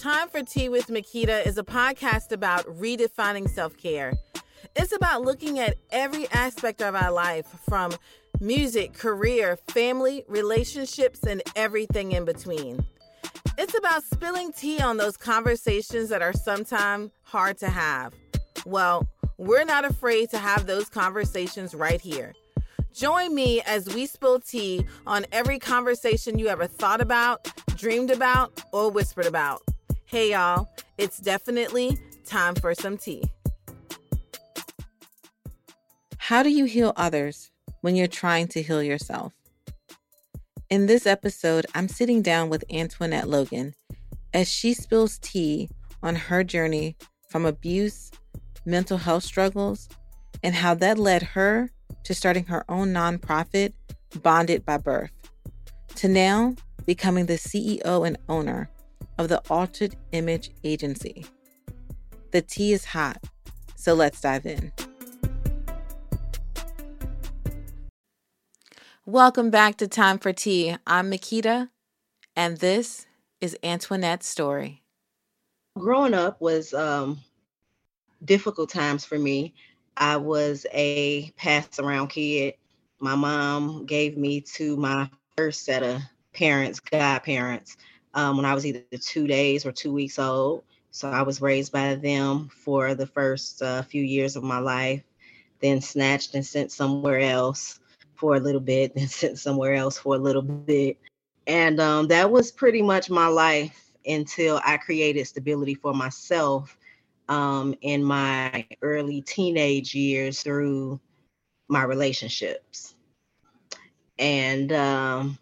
Time 0.00 0.30
for 0.30 0.42
Tea 0.42 0.70
with 0.70 0.86
Makita 0.86 1.46
is 1.46 1.58
a 1.58 1.62
podcast 1.62 2.32
about 2.32 2.64
redefining 2.64 3.46
self 3.46 3.76
care. 3.76 4.14
It's 4.74 4.96
about 4.96 5.20
looking 5.26 5.58
at 5.58 5.76
every 5.90 6.26
aspect 6.30 6.80
of 6.80 6.94
our 6.94 7.12
life 7.12 7.44
from 7.68 7.92
music, 8.40 8.94
career, 8.94 9.58
family, 9.68 10.24
relationships, 10.26 11.24
and 11.24 11.42
everything 11.54 12.12
in 12.12 12.24
between. 12.24 12.82
It's 13.58 13.76
about 13.76 14.02
spilling 14.04 14.54
tea 14.54 14.80
on 14.80 14.96
those 14.96 15.18
conversations 15.18 16.08
that 16.08 16.22
are 16.22 16.32
sometimes 16.32 17.10
hard 17.24 17.58
to 17.58 17.68
have. 17.68 18.14
Well, 18.64 19.06
we're 19.36 19.66
not 19.66 19.84
afraid 19.84 20.30
to 20.30 20.38
have 20.38 20.66
those 20.66 20.88
conversations 20.88 21.74
right 21.74 22.00
here. 22.00 22.32
Join 22.94 23.34
me 23.34 23.60
as 23.66 23.86
we 23.94 24.06
spill 24.06 24.40
tea 24.40 24.86
on 25.06 25.26
every 25.30 25.58
conversation 25.58 26.38
you 26.38 26.48
ever 26.48 26.66
thought 26.66 27.02
about, 27.02 27.52
dreamed 27.76 28.10
about, 28.10 28.62
or 28.72 28.90
whispered 28.90 29.26
about. 29.26 29.60
Hey, 30.10 30.32
y'all, 30.32 30.68
it's 30.98 31.18
definitely 31.18 31.96
time 32.26 32.56
for 32.56 32.74
some 32.74 32.98
tea. 32.98 33.22
How 36.18 36.42
do 36.42 36.50
you 36.50 36.64
heal 36.64 36.92
others 36.96 37.52
when 37.82 37.94
you're 37.94 38.08
trying 38.08 38.48
to 38.48 38.60
heal 38.60 38.82
yourself? 38.82 39.32
In 40.68 40.86
this 40.86 41.06
episode, 41.06 41.64
I'm 41.76 41.86
sitting 41.86 42.22
down 42.22 42.48
with 42.48 42.64
Antoinette 42.72 43.28
Logan 43.28 43.72
as 44.34 44.48
she 44.48 44.74
spills 44.74 45.16
tea 45.20 45.68
on 46.02 46.16
her 46.16 46.42
journey 46.42 46.96
from 47.28 47.46
abuse, 47.46 48.10
mental 48.66 48.98
health 48.98 49.22
struggles, 49.22 49.88
and 50.42 50.56
how 50.56 50.74
that 50.74 50.98
led 50.98 51.22
her 51.22 51.70
to 52.02 52.14
starting 52.14 52.46
her 52.46 52.64
own 52.68 52.88
nonprofit, 52.88 53.74
Bonded 54.20 54.64
by 54.66 54.76
Birth, 54.76 55.12
to 55.94 56.08
now 56.08 56.56
becoming 56.84 57.26
the 57.26 57.34
CEO 57.34 58.04
and 58.04 58.18
owner 58.28 58.68
of 59.20 59.28
the 59.28 59.42
Altered 59.50 59.96
Image 60.12 60.50
Agency. 60.64 61.26
The 62.30 62.40
tea 62.40 62.72
is 62.72 62.86
hot, 62.86 63.22
so 63.76 63.92
let's 63.92 64.18
dive 64.18 64.46
in. 64.46 64.72
Welcome 69.04 69.50
back 69.50 69.76
to 69.76 69.88
Time 69.88 70.18
for 70.18 70.32
Tea. 70.32 70.74
I'm 70.86 71.10
Makita, 71.10 71.68
and 72.34 72.56
this 72.56 73.06
is 73.42 73.58
Antoinette's 73.62 74.26
story. 74.26 74.82
Growing 75.78 76.14
up 76.14 76.40
was 76.40 76.72
um, 76.72 77.20
difficult 78.24 78.70
times 78.70 79.04
for 79.04 79.18
me. 79.18 79.52
I 79.98 80.16
was 80.16 80.64
a 80.72 81.30
pass 81.32 81.78
around 81.78 82.08
kid. 82.08 82.54
My 83.00 83.16
mom 83.16 83.84
gave 83.84 84.16
me 84.16 84.40
to 84.54 84.78
my 84.78 85.10
first 85.36 85.66
set 85.66 85.82
of 85.82 86.00
parents, 86.32 86.80
godparents, 86.80 87.76
um, 88.14 88.36
when 88.36 88.46
I 88.46 88.54
was 88.54 88.66
either 88.66 88.82
two 89.00 89.26
days 89.26 89.64
or 89.64 89.72
two 89.72 89.92
weeks 89.92 90.18
old. 90.18 90.64
So 90.90 91.08
I 91.08 91.22
was 91.22 91.40
raised 91.40 91.72
by 91.72 91.94
them 91.94 92.48
for 92.48 92.94
the 92.94 93.06
first 93.06 93.62
uh, 93.62 93.82
few 93.82 94.02
years 94.02 94.36
of 94.36 94.42
my 94.42 94.58
life, 94.58 95.02
then 95.60 95.80
snatched 95.80 96.34
and 96.34 96.44
sent 96.44 96.72
somewhere 96.72 97.20
else 97.20 97.78
for 98.14 98.34
a 98.34 98.40
little 98.40 98.60
bit, 98.60 98.94
then 98.96 99.08
sent 99.08 99.38
somewhere 99.38 99.74
else 99.74 99.98
for 99.98 100.14
a 100.14 100.18
little 100.18 100.42
bit. 100.42 100.98
And 101.46 101.80
um, 101.80 102.08
that 102.08 102.30
was 102.30 102.50
pretty 102.50 102.82
much 102.82 103.10
my 103.10 103.26
life 103.26 103.90
until 104.06 104.60
I 104.64 104.76
created 104.76 105.26
stability 105.26 105.74
for 105.74 105.94
myself 105.94 106.76
um, 107.28 107.74
in 107.82 108.02
my 108.02 108.66
early 108.82 109.22
teenage 109.22 109.94
years 109.94 110.42
through 110.42 111.00
my 111.68 111.84
relationships. 111.84 112.94
And 114.18 114.72
um, 114.72 115.38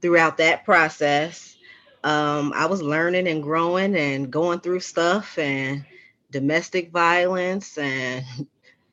throughout 0.00 0.36
that 0.36 0.64
process, 0.64 1.56
um, 2.04 2.52
I 2.54 2.66
was 2.66 2.82
learning 2.82 3.28
and 3.28 3.42
growing 3.42 3.96
and 3.96 4.30
going 4.30 4.60
through 4.60 4.80
stuff 4.80 5.38
and 5.38 5.84
domestic 6.30 6.92
violence 6.92 7.78
and 7.78 8.24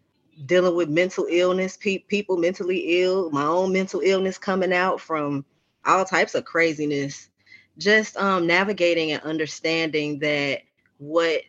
dealing 0.46 0.76
with 0.76 0.90
mental 0.90 1.28
illness, 1.30 1.78
pe- 1.78 2.00
people 2.00 2.38
mentally 2.38 3.02
ill, 3.04 3.30
my 3.32 3.44
own 3.46 3.74
mental 3.74 4.02
illness 4.02 4.38
coming 4.38 4.74
out 4.74 5.02
from 5.02 5.46
all 5.86 6.06
types 6.06 6.36
of 6.36 6.46
craziness. 6.46 7.30
Just 7.78 8.18
um, 8.18 8.48
navigating 8.48 9.12
and 9.14 9.24
understanding 9.24 10.20
that 10.20 10.62
what 10.98 11.42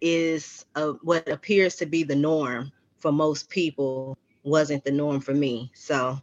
is 0.00 0.66
a, 0.76 0.92
what 1.02 1.28
appears 1.28 1.76
to 1.76 1.86
be 1.86 2.04
the 2.04 2.16
norm 2.16 2.72
for 2.98 3.12
most 3.12 3.48
people 3.50 4.18
wasn't 4.44 4.84
the 4.84 4.92
norm 4.92 5.20
for 5.20 5.34
me. 5.34 5.70
So 5.74 6.18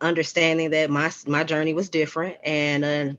understanding 0.00 0.70
that 0.70 0.90
my 0.90 1.10
my 1.26 1.44
journey 1.44 1.74
was 1.74 1.90
different 1.90 2.36
and 2.44 2.84
uh, 2.84 3.14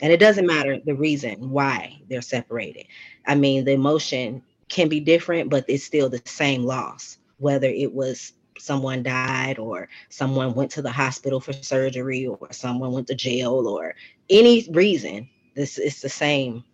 and 0.00 0.12
it 0.12 0.18
doesn't 0.18 0.46
matter 0.46 0.78
the 0.84 0.94
reason 0.94 1.50
why 1.50 2.00
they're 2.08 2.22
separated. 2.22 2.86
I 3.26 3.34
mean, 3.34 3.64
the 3.64 3.72
emotion 3.72 4.42
can 4.68 4.88
be 4.88 5.00
different, 5.00 5.50
but 5.50 5.64
it's 5.68 5.84
still 5.84 6.08
the 6.08 6.22
same 6.24 6.64
loss, 6.64 7.18
whether 7.38 7.68
it 7.68 7.92
was 7.92 8.32
someone 8.58 9.02
died 9.02 9.58
or 9.58 9.88
someone 10.08 10.54
went 10.54 10.70
to 10.72 10.82
the 10.82 10.90
hospital 10.90 11.40
for 11.40 11.52
surgery 11.52 12.26
or 12.26 12.38
someone 12.50 12.92
went 12.92 13.06
to 13.08 13.14
jail 13.14 13.66
or 13.68 13.94
any 14.30 14.68
reason. 14.72 15.28
This 15.54 15.78
is 15.78 16.00
the 16.00 16.08
same 16.08 16.64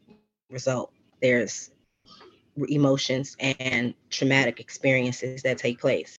result. 0.51 0.93
There's 1.21 1.71
emotions 2.69 3.37
and 3.41 3.95
traumatic 4.11 4.61
experiences 4.61 5.43
that 5.43 5.59
take 5.59 5.81
place. 5.81 6.17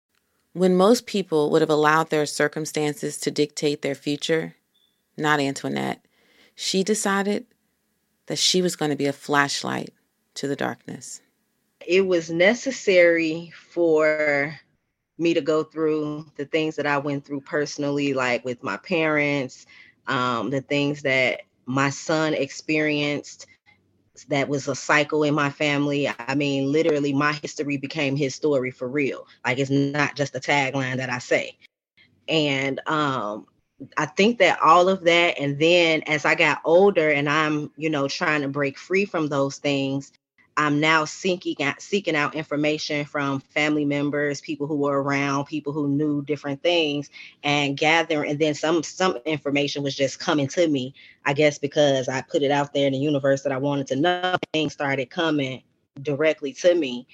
When 0.53 0.75
most 0.75 1.05
people 1.05 1.49
would 1.49 1.61
have 1.61 1.69
allowed 1.69 2.09
their 2.09 2.25
circumstances 2.25 3.17
to 3.19 3.31
dictate 3.31 3.81
their 3.81 3.95
future, 3.95 4.55
not 5.17 5.39
Antoinette, 5.39 6.05
she 6.55 6.83
decided 6.83 7.45
that 8.27 8.37
she 8.37 8.61
was 8.61 8.75
going 8.75 8.91
to 8.91 8.97
be 8.97 9.05
a 9.05 9.13
flashlight 9.13 9.93
to 10.35 10.47
the 10.47 10.55
darkness. 10.55 11.21
It 11.85 12.07
was 12.07 12.29
necessary 12.29 13.51
for 13.55 14.57
me 15.17 15.33
to 15.33 15.41
go 15.41 15.63
through 15.63 16.25
the 16.37 16.45
things 16.45 16.75
that 16.75 16.87
I 16.87 16.97
went 16.97 17.25
through 17.25 17.41
personally, 17.41 18.13
like 18.13 18.43
with 18.45 18.63
my 18.63 18.77
parents, 18.77 19.65
um, 20.07 20.49
the 20.49 20.61
things 20.61 21.01
that 21.03 21.41
my 21.65 21.89
son 21.89 22.33
experienced 22.33 23.47
that 24.29 24.47
was 24.47 24.67
a 24.67 24.75
cycle 24.75 25.23
in 25.23 25.33
my 25.33 25.49
family. 25.49 26.09
I 26.19 26.35
mean, 26.35 26.71
literally, 26.71 27.13
my 27.13 27.33
history 27.33 27.77
became 27.77 28.15
his 28.15 28.35
story 28.35 28.71
for 28.71 28.87
real. 28.87 29.27
Like, 29.45 29.59
it's 29.59 29.71
not 29.71 30.15
just 30.15 30.35
a 30.35 30.39
tagline 30.39 30.97
that 30.97 31.09
I 31.09 31.17
say. 31.17 31.57
And 32.27 32.79
um, 32.87 33.47
I 33.97 34.05
think 34.05 34.39
that 34.39 34.59
all 34.61 34.87
of 34.87 35.03
that, 35.03 35.39
and 35.39 35.59
then 35.59 36.03
as 36.03 36.25
I 36.25 36.35
got 36.35 36.61
older 36.63 37.09
and 37.09 37.29
I'm, 37.29 37.71
you 37.75 37.89
know, 37.89 38.07
trying 38.07 38.41
to 38.41 38.47
break 38.47 38.77
free 38.77 39.05
from 39.05 39.27
those 39.27 39.57
things, 39.57 40.11
I'm 40.57 40.79
now 40.79 41.05
seeking 41.05 41.65
out 41.65 41.81
seeking 41.81 42.15
out 42.15 42.35
information 42.35 43.05
from 43.05 43.39
family 43.39 43.85
members, 43.85 44.41
people 44.41 44.67
who 44.67 44.75
were 44.75 45.01
around, 45.01 45.45
people 45.45 45.73
who 45.73 45.87
knew 45.87 46.23
different 46.23 46.61
things, 46.61 47.09
and 47.43 47.75
gathering. 47.75 48.29
And 48.29 48.39
then 48.39 48.53
some 48.53 48.83
some 48.83 49.17
information 49.25 49.83
was 49.83 49.95
just 49.95 50.19
coming 50.19 50.47
to 50.49 50.67
me. 50.67 50.93
I 51.25 51.33
guess 51.33 51.57
because 51.57 52.07
I 52.07 52.21
put 52.21 52.43
it 52.43 52.51
out 52.51 52.73
there 52.73 52.87
in 52.87 52.93
the 52.93 52.99
universe 52.99 53.41
that 53.43 53.51
I 53.51 53.57
wanted 53.57 53.87
to 53.87 53.95
know. 53.95 54.35
Things 54.53 54.73
started 54.73 55.09
coming 55.09 55.63
directly 56.01 56.53
to 56.53 56.75
me. 56.75 57.07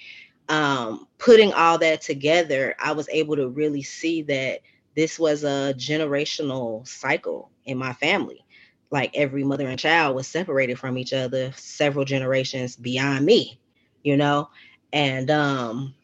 Um, 0.48 1.06
putting 1.18 1.52
all 1.52 1.78
that 1.78 2.02
together, 2.02 2.74
I 2.78 2.92
was 2.92 3.08
able 3.08 3.36
to 3.36 3.48
really 3.48 3.82
see 3.82 4.22
that 4.22 4.60
this 4.94 5.18
was 5.18 5.44
a 5.44 5.74
generational 5.76 6.86
cycle 6.86 7.50
in 7.64 7.78
my 7.78 7.92
family. 7.94 8.44
Like 8.90 9.12
every 9.14 9.44
mother 9.44 9.68
and 9.68 9.78
child 9.78 10.16
was 10.16 10.26
separated 10.26 10.78
from 10.78 10.98
each 10.98 11.12
other 11.12 11.52
several 11.56 12.04
generations 12.04 12.76
beyond 12.76 13.24
me 13.24 13.60
you 14.02 14.16
know? 14.16 14.48
And 14.92 15.30
um 15.30 15.94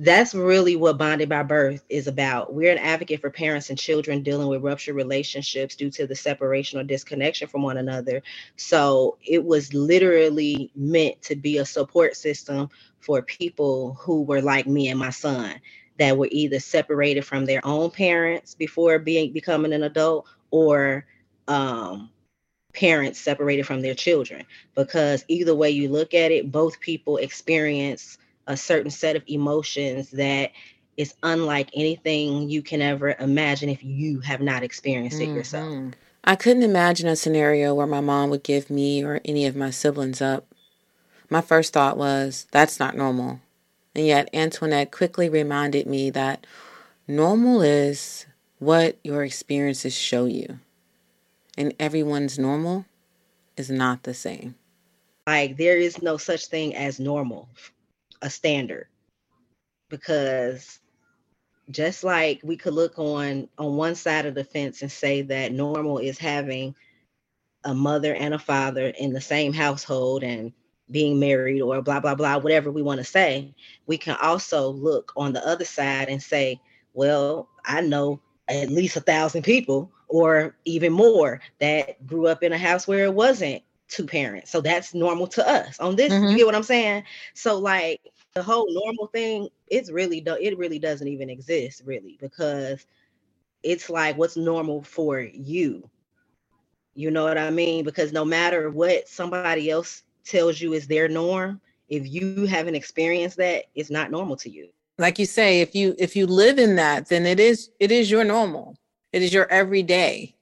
that's 0.00 0.32
really 0.32 0.76
what 0.76 0.96
Bonded 0.96 1.28
by 1.28 1.42
Birth 1.42 1.84
is 1.88 2.06
about. 2.06 2.54
We're 2.54 2.70
an 2.70 2.78
advocate 2.78 3.20
for 3.20 3.30
parents 3.30 3.68
and 3.68 3.78
children 3.78 4.22
dealing 4.22 4.46
with 4.46 4.62
ruptured 4.62 4.94
relationships 4.94 5.74
due 5.74 5.90
to 5.90 6.06
the 6.06 6.14
separation 6.14 6.78
or 6.78 6.84
disconnection 6.84 7.48
from 7.48 7.62
one 7.62 7.78
another. 7.78 8.22
So 8.56 9.18
it 9.26 9.44
was 9.44 9.74
literally 9.74 10.70
meant 10.76 11.20
to 11.22 11.34
be 11.34 11.58
a 11.58 11.66
support 11.66 12.16
system 12.16 12.70
for 13.00 13.22
people 13.22 13.94
who 14.00 14.22
were 14.22 14.40
like 14.40 14.66
me 14.68 14.88
and 14.88 15.00
my 15.00 15.10
son 15.10 15.60
that 15.98 16.16
were 16.16 16.28
either 16.30 16.60
separated 16.60 17.24
from 17.24 17.44
their 17.44 17.60
own 17.64 17.90
parents 17.90 18.54
before 18.54 18.98
being 18.98 19.32
becoming 19.32 19.72
an 19.72 19.82
adult 19.82 20.26
or 20.50 21.04
um, 21.48 22.10
parents 22.72 23.18
separated 23.18 23.66
from 23.66 23.80
their 23.80 23.94
children. 23.94 24.44
Because 24.74 25.24
either 25.28 25.54
way 25.54 25.70
you 25.70 25.88
look 25.88 26.14
at 26.14 26.30
it 26.30 26.50
both 26.50 26.80
people 26.80 27.16
experience 27.16 28.18
a 28.46 28.56
certain 28.56 28.90
set 28.90 29.16
of 29.16 29.22
emotions 29.26 30.10
that 30.12 30.52
is 30.96 31.14
unlike 31.22 31.70
anything 31.74 32.50
you 32.50 32.62
can 32.62 32.82
ever 32.82 33.14
imagine 33.20 33.68
if 33.68 33.84
you 33.84 34.20
have 34.20 34.40
not 34.40 34.62
experienced 34.62 35.20
it 35.20 35.26
mm-hmm. 35.26 35.36
yourself 35.36 35.94
i 36.24 36.34
couldn't 36.34 36.64
imagine 36.64 37.06
a 37.06 37.14
scenario 37.14 37.72
where 37.72 37.86
my 37.86 38.00
mom 38.00 38.30
would 38.30 38.42
give 38.42 38.68
me 38.68 39.04
or 39.04 39.20
any 39.24 39.46
of 39.46 39.54
my 39.54 39.70
siblings 39.70 40.20
up. 40.20 40.46
My 41.30 41.40
first 41.40 41.72
thought 41.72 41.96
was 41.96 42.46
that's 42.50 42.80
not 42.80 42.96
normal 42.96 43.40
and 43.98 44.06
yet 44.06 44.30
antoinette 44.32 44.92
quickly 44.92 45.28
reminded 45.28 45.88
me 45.88 46.10
that 46.10 46.46
normal 47.08 47.62
is 47.62 48.26
what 48.60 48.96
your 49.04 49.24
experiences 49.24 49.94
show 49.94 50.26
you 50.26 50.60
and 51.58 51.74
everyone's 51.80 52.38
normal 52.38 52.86
is 53.56 53.70
not 53.70 54.04
the 54.04 54.14
same. 54.14 54.54
like 55.26 55.56
there 55.56 55.78
is 55.78 56.02
no 56.02 56.16
such 56.16 56.46
thing 56.46 56.76
as 56.76 57.00
normal, 57.00 57.48
a 58.22 58.30
standard. 58.30 58.86
Because 59.90 60.80
just 61.70 62.04
like 62.04 62.40
we 62.44 62.56
could 62.56 62.74
look 62.74 62.98
on 62.98 63.48
on 63.58 63.76
one 63.76 63.96
side 63.96 64.26
of 64.26 64.34
the 64.36 64.44
fence 64.44 64.82
and 64.82 64.92
say 64.92 65.22
that 65.22 65.52
normal 65.52 65.98
is 65.98 66.18
having 66.18 66.74
a 67.64 67.74
mother 67.74 68.14
and 68.14 68.34
a 68.34 68.38
father 68.38 68.88
in 68.88 69.12
the 69.12 69.20
same 69.20 69.52
household 69.52 70.22
and 70.24 70.52
being 70.90 71.18
married 71.18 71.60
or 71.60 71.82
blah 71.82 72.00
blah 72.00 72.14
blah 72.14 72.38
whatever 72.38 72.70
we 72.70 72.82
want 72.82 72.98
to 72.98 73.04
say 73.04 73.54
we 73.86 73.98
can 73.98 74.16
also 74.22 74.70
look 74.70 75.12
on 75.16 75.32
the 75.32 75.46
other 75.46 75.64
side 75.64 76.08
and 76.08 76.22
say 76.22 76.60
well 76.94 77.48
i 77.64 77.80
know 77.80 78.20
at 78.48 78.70
least 78.70 78.96
a 78.96 79.00
thousand 79.00 79.42
people 79.42 79.90
or 80.08 80.56
even 80.64 80.92
more 80.92 81.40
that 81.60 82.04
grew 82.06 82.26
up 82.26 82.42
in 82.42 82.52
a 82.52 82.58
house 82.58 82.88
where 82.88 83.04
it 83.04 83.14
wasn't 83.14 83.62
two 83.88 84.06
parents. 84.06 84.50
So 84.50 84.60
that's 84.60 84.94
normal 84.94 85.26
to 85.28 85.48
us 85.48 85.78
on 85.80 85.96
this 85.96 86.12
mm-hmm. 86.12 86.30
you 86.30 86.36
get 86.36 86.46
what 86.46 86.54
i'm 86.54 86.62
saying? 86.62 87.04
So 87.34 87.58
like 87.58 88.00
the 88.34 88.42
whole 88.42 88.66
normal 88.70 89.06
thing 89.08 89.48
it's 89.66 89.90
really 89.90 90.20
do- 90.20 90.38
it 90.40 90.56
really 90.58 90.78
doesn't 90.78 91.08
even 91.08 91.30
exist 91.30 91.82
really 91.84 92.16
because 92.20 92.86
it's 93.62 93.90
like 93.90 94.16
what's 94.16 94.36
normal 94.36 94.82
for 94.82 95.20
you? 95.20 95.88
You 96.94 97.10
know 97.10 97.24
what 97.24 97.38
i 97.38 97.50
mean? 97.50 97.84
Because 97.84 98.12
no 98.12 98.24
matter 98.24 98.70
what 98.70 99.08
somebody 99.08 99.70
else 99.70 100.02
tells 100.28 100.60
you 100.60 100.72
is 100.72 100.86
their 100.86 101.08
norm. 101.08 101.60
If 101.88 102.06
you 102.06 102.44
haven't 102.46 102.74
experienced 102.74 103.38
that 103.38 103.64
it's 103.74 103.90
not 103.90 104.10
normal 104.10 104.36
to 104.36 104.50
you. 104.50 104.68
Like 104.98 105.18
you 105.18 105.26
say 105.26 105.60
if 105.60 105.74
you 105.74 105.94
if 105.98 106.14
you 106.14 106.26
live 106.26 106.58
in 106.58 106.76
that 106.76 107.08
then 107.08 107.24
it 107.24 107.40
is 107.40 107.70
it 107.80 107.90
is 107.90 108.10
your 108.10 108.24
normal. 108.24 108.76
It 109.12 109.22
is 109.22 109.32
your 109.32 109.50
everyday 109.50 110.36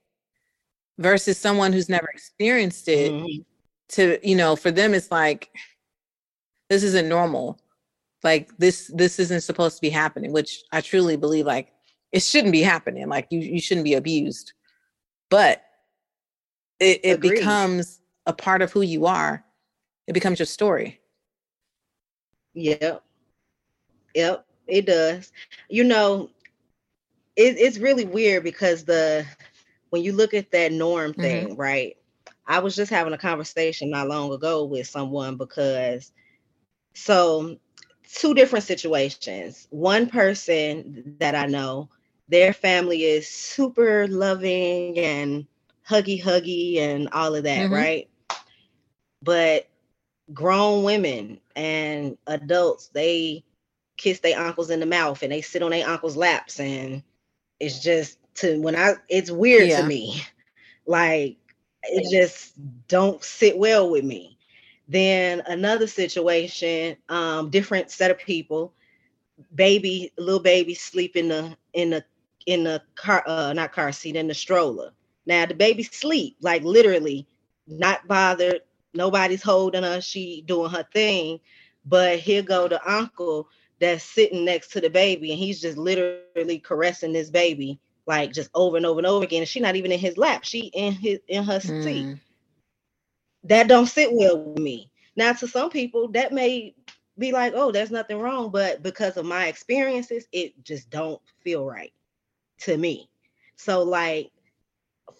versus 0.99 1.38
someone 1.38 1.73
who's 1.73 1.88
never 1.88 2.09
experienced 2.09 2.88
it 2.88 3.12
mm-hmm. 3.12 3.43
to 3.91 4.19
you 4.29 4.35
know 4.35 4.56
for 4.56 4.71
them 4.71 4.94
it's 4.94 5.11
like 5.11 5.50
this 6.69 6.82
isn't 6.82 7.09
normal. 7.09 7.61
Like 8.25 8.50
this 8.59 8.91
this 8.94 9.19
isn't 9.21 9.43
supposed 9.43 9.77
to 9.77 9.82
be 9.82 9.91
happening 9.91 10.32
which 10.32 10.65
i 10.73 10.81
truly 10.81 11.17
believe 11.17 11.47
like 11.47 11.73
it 12.12 12.23
shouldn't 12.23 12.53
be 12.53 12.62
happening. 12.62 13.09
Like 13.09 13.27
you 13.31 13.41
you 13.41 13.61
shouldn't 13.61 13.85
be 13.85 13.94
abused. 13.94 14.53
But 15.29 15.62
it, 16.79 17.00
it 17.03 17.21
becomes 17.21 18.00
a 18.27 18.32
part 18.32 18.62
of 18.62 18.73
who 18.73 18.82
you 18.82 19.06
are 19.06 19.44
it 20.06 20.12
becomes 20.12 20.38
your 20.38 20.47
story 20.47 21.00
yep 22.55 23.03
yep 24.14 24.47
it 24.67 24.87
does 24.87 25.32
you 25.69 25.85
know 25.85 26.31
it, 27.37 27.56
it's 27.58 27.79
really 27.79 28.05
weird 28.05 28.43
because 28.43 28.85
the 28.85 29.25
when 29.91 30.03
you 30.03 30.12
look 30.12 30.35
at 30.35 30.50
that 30.50 30.73
norm 30.73 31.12
mm-hmm. 31.12 31.20
thing 31.20 31.49
mm-hmm. 31.49 31.61
right 31.61 31.97
i 32.47 32.58
was 32.58 32.75
just 32.75 32.91
having 32.91 33.12
a 33.12 33.19
conversation 33.19 33.91
not 33.91 34.08
long 34.08 34.32
ago 34.32 34.64
with 34.64 34.87
someone 34.87 35.37
because 35.37 36.12
so 36.94 37.58
two 38.12 38.35
different 38.35 38.64
situations. 38.64 39.67
One 39.70 40.08
person 40.08 41.17
that 41.19 41.35
I 41.35 41.47
know, 41.47 41.91
their 42.29 42.53
family 42.53 43.05
is 43.05 43.29
super 43.29 44.06
loving 44.08 44.99
and 44.99 45.47
huggy 45.88 46.23
huggy 46.23 46.79
and 46.79 47.08
all 47.12 47.35
of 47.35 47.44
that, 47.44 47.67
mm-hmm. 47.67 47.75
right? 47.75 48.08
But 49.23 49.69
grown 50.32 50.82
women 50.82 51.40
and 51.55 52.17
adults, 52.26 52.88
they 52.88 53.44
kiss 53.96 54.20
their 54.20 54.38
uncles 54.38 54.70
in 54.70 54.81
the 54.81 54.87
mouth 54.87 55.23
and 55.23 55.32
they 55.32 55.40
sit 55.40 55.62
on 55.62 55.70
their 55.70 55.88
uncles' 55.88 56.17
laps 56.17 56.61
and 56.61 57.02
it's 57.61 57.82
just 57.82 58.19
to 58.34 58.61
when 58.61 58.76
I 58.76 58.94
it's 59.08 59.31
weird 59.31 59.69
yeah. 59.69 59.81
to 59.81 59.87
me. 59.87 60.23
Like 60.88 61.37
it 61.82 62.08
just 62.12 62.52
don't 62.87 63.20
sit 63.25 63.58
well 63.58 63.90
with 63.90 64.05
me. 64.05 64.38
Then 64.87 65.43
another 65.49 65.88
situation, 65.88 66.96
um, 67.08 67.50
different 67.50 67.90
set 67.90 68.12
of 68.12 68.19
people, 68.19 68.72
baby, 69.56 70.12
little 70.17 70.38
baby 70.38 70.75
sleep 70.75 71.17
in 71.17 71.26
the 71.26 71.56
in 71.72 71.90
the 71.90 72.05
in 72.46 72.62
the 72.62 72.82
car, 72.94 73.25
uh, 73.26 73.52
not 73.52 73.72
car 73.72 73.90
seat, 73.90 74.14
in 74.14 74.29
the 74.29 74.34
stroller. 74.34 74.93
Now 75.26 75.44
the 75.46 75.55
baby 75.55 75.82
sleep, 75.82 76.37
like 76.40 76.62
literally, 76.62 77.26
not 77.67 78.06
bothered. 78.06 78.61
Nobody's 78.96 79.43
holding 79.43 79.82
her. 79.82 80.00
She 80.00 80.43
doing 80.46 80.70
her 80.70 80.87
thing. 80.93 81.40
But 81.84 82.19
here 82.19 82.43
go 82.43 82.69
the 82.69 82.81
uncle 82.90 83.48
that's 83.78 84.02
sitting 84.02 84.44
next 84.44 84.72
to 84.72 84.81
the 84.81 84.90
baby, 84.90 85.31
and 85.31 85.38
he's 85.38 85.60
just 85.60 85.78
literally 85.78 86.58
caressing 86.58 87.12
this 87.12 87.31
baby, 87.31 87.78
like 88.06 88.32
just 88.32 88.50
over 88.54 88.76
and 88.76 88.87
over 88.87 88.98
and 88.98 89.06
over 89.06 89.25
again. 89.25 89.43
And 89.43 89.48
she's 89.48 89.62
not 89.62 89.76
even 89.76 89.93
in 89.93 89.98
his 89.98 90.16
lap. 90.16 90.44
She 90.44 90.70
in 90.75 90.94
his 90.94 91.20
in 91.28 91.44
her 91.44 91.60
mm. 91.60 91.84
seat 91.84 92.19
that 93.46 93.69
don't 93.69 93.87
sit 93.87 94.12
well 94.12 94.38
with 94.38 94.58
me. 94.58 94.90
Now, 95.14 95.32
to 95.32 95.48
some 95.48 95.70
people, 95.70 96.08
that 96.08 96.32
may 96.32 96.75
be 97.19 97.32
like, 97.32 97.54
oh, 97.56 97.72
there's 97.72 97.90
nothing 97.90 98.19
wrong, 98.19 98.50
but 98.50 98.82
because 98.82 99.16
of 99.16 99.25
my 99.25 99.46
experiences, 99.46 100.26
it 100.32 100.52
just 100.64 100.90
don't 100.90 101.20
feel 101.43 101.64
right 101.64 101.93
to 102.60 102.76
me. 102.76 103.08
So, 103.56 103.82
like, 103.82 104.31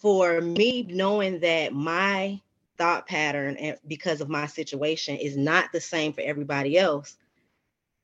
for 0.00 0.40
me, 0.40 0.87
knowing 0.90 1.40
that 1.40 1.73
my 1.73 2.40
thought 2.78 3.06
pattern 3.06 3.56
and 3.56 3.78
because 3.87 4.20
of 4.20 4.28
my 4.28 4.46
situation 4.46 5.17
is 5.17 5.37
not 5.37 5.73
the 5.73 5.81
same 5.81 6.12
for 6.12 6.20
everybody 6.20 6.78
else, 6.78 7.17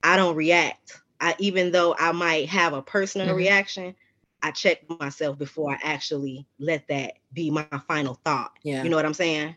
I 0.02 0.16
don't 0.16 0.36
react. 0.36 1.00
I 1.20 1.34
even 1.38 1.70
though 1.72 1.94
I 1.98 2.12
might 2.12 2.48
have 2.48 2.72
a 2.72 2.82
personal 2.82 3.28
mm-hmm. 3.28 3.36
reaction, 3.36 3.94
I 4.42 4.50
check 4.50 4.78
myself 5.00 5.38
before 5.38 5.72
I 5.72 5.78
actually 5.82 6.46
let 6.58 6.88
that 6.88 7.14
be 7.32 7.50
my 7.50 7.66
final 7.86 8.18
thought. 8.24 8.52
Yeah. 8.62 8.82
You 8.82 8.90
know 8.90 8.96
what 8.96 9.06
I'm 9.06 9.14
saying? 9.14 9.56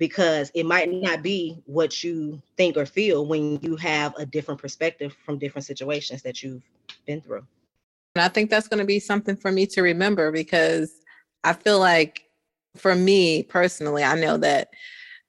because 0.00 0.50
it 0.54 0.64
might 0.64 0.90
not 0.90 1.22
be 1.22 1.62
what 1.66 2.02
you 2.02 2.42
think 2.56 2.76
or 2.76 2.86
feel 2.86 3.26
when 3.26 3.60
you 3.60 3.76
have 3.76 4.16
a 4.16 4.24
different 4.24 4.58
perspective 4.60 5.14
from 5.24 5.38
different 5.38 5.66
situations 5.66 6.22
that 6.22 6.42
you've 6.42 6.62
been 7.06 7.20
through. 7.20 7.46
And 8.16 8.24
I 8.24 8.28
think 8.28 8.48
that's 8.48 8.66
going 8.66 8.78
to 8.78 8.86
be 8.86 8.98
something 8.98 9.36
for 9.36 9.52
me 9.52 9.66
to 9.66 9.82
remember 9.82 10.32
because 10.32 10.90
I 11.44 11.52
feel 11.52 11.78
like 11.78 12.24
for 12.76 12.94
me 12.94 13.42
personally, 13.44 14.04
I 14.04 14.18
know 14.18 14.36
that 14.38 14.70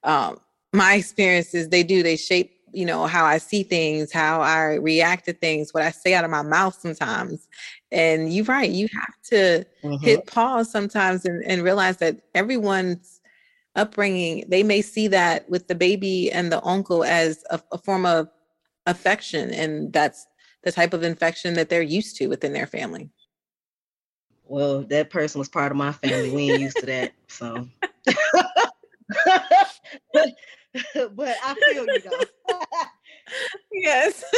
um, 0.04 0.40
my 0.74 0.96
experiences, 0.96 1.70
they 1.70 1.84
do, 1.84 2.04
they 2.04 2.16
shape, 2.16 2.52
you 2.74 2.86
know, 2.86 3.06
how 3.06 3.26
I 3.26 3.38
see 3.38 3.64
things, 3.64 4.12
how 4.12 4.42
I 4.42 4.76
react 4.76 5.26
to 5.26 5.34
things, 5.34 5.74
what 5.74 5.84
I 5.84 5.92
say 5.92 6.14
out 6.14 6.24
of 6.24 6.32
my 6.32 6.42
mouth 6.42 6.76
sometimes. 6.80 7.48
And 7.92 8.34
you're 8.34 8.46
right, 8.46 8.70
you 8.70 8.88
have 8.94 9.16
to 9.30 9.66
mm-hmm. 9.84 10.04
hit 10.04 10.28
pause 10.28 10.72
sometimes 10.72 11.26
and, 11.26 11.44
and 11.44 11.64
realize 11.64 11.98
that 11.98 12.22
everyone's 12.34 13.22
upbringing, 13.76 14.46
they 14.48 14.64
may 14.64 14.82
see 14.82 15.08
that 15.08 15.50
with 15.50 15.68
the 15.68 15.76
baby 15.76 16.32
and 16.32 16.52
the 16.52 16.64
uncle 16.66 17.04
as 17.04 17.44
a, 17.50 17.60
a 17.72 17.78
form 17.78 18.06
of 18.06 18.30
affection, 18.86 19.52
and 19.52 19.94
that's 19.94 20.28
the 20.64 20.72
type 20.72 20.94
of 20.94 21.04
infection 21.04 21.54
that 21.56 21.70
they're 21.70 21.82
used 21.82 22.16
to 22.18 22.28
within 22.28 22.54
their 22.54 22.68
family. 22.68 23.10
Well, 24.52 24.82
that 24.90 25.10
person 25.10 25.40
was 25.40 25.48
part 25.48 25.72
of 25.72 25.78
my 25.78 25.94
family. 25.94 26.30
We 26.30 26.52
ain't 26.52 26.60
used 26.60 26.76
to 26.82 26.86
that, 26.88 27.14
so. 27.30 27.70
but 31.16 31.36
I 31.42 31.56
feel 31.72 31.86
you 31.86 32.02
though. 32.02 32.20
yes. 33.72 34.26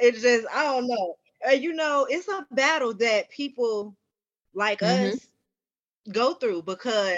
it's 0.00 0.22
just 0.22 0.48
I 0.52 0.64
don't 0.64 0.88
know. 0.88 1.14
Uh, 1.48 1.52
you 1.52 1.72
know, 1.72 2.04
it's 2.10 2.26
a 2.26 2.44
battle 2.50 2.94
that 2.94 3.30
people 3.30 3.94
like 4.54 4.80
mm-hmm. 4.80 5.14
us 5.14 5.28
go 6.10 6.34
through 6.34 6.62
because 6.62 7.16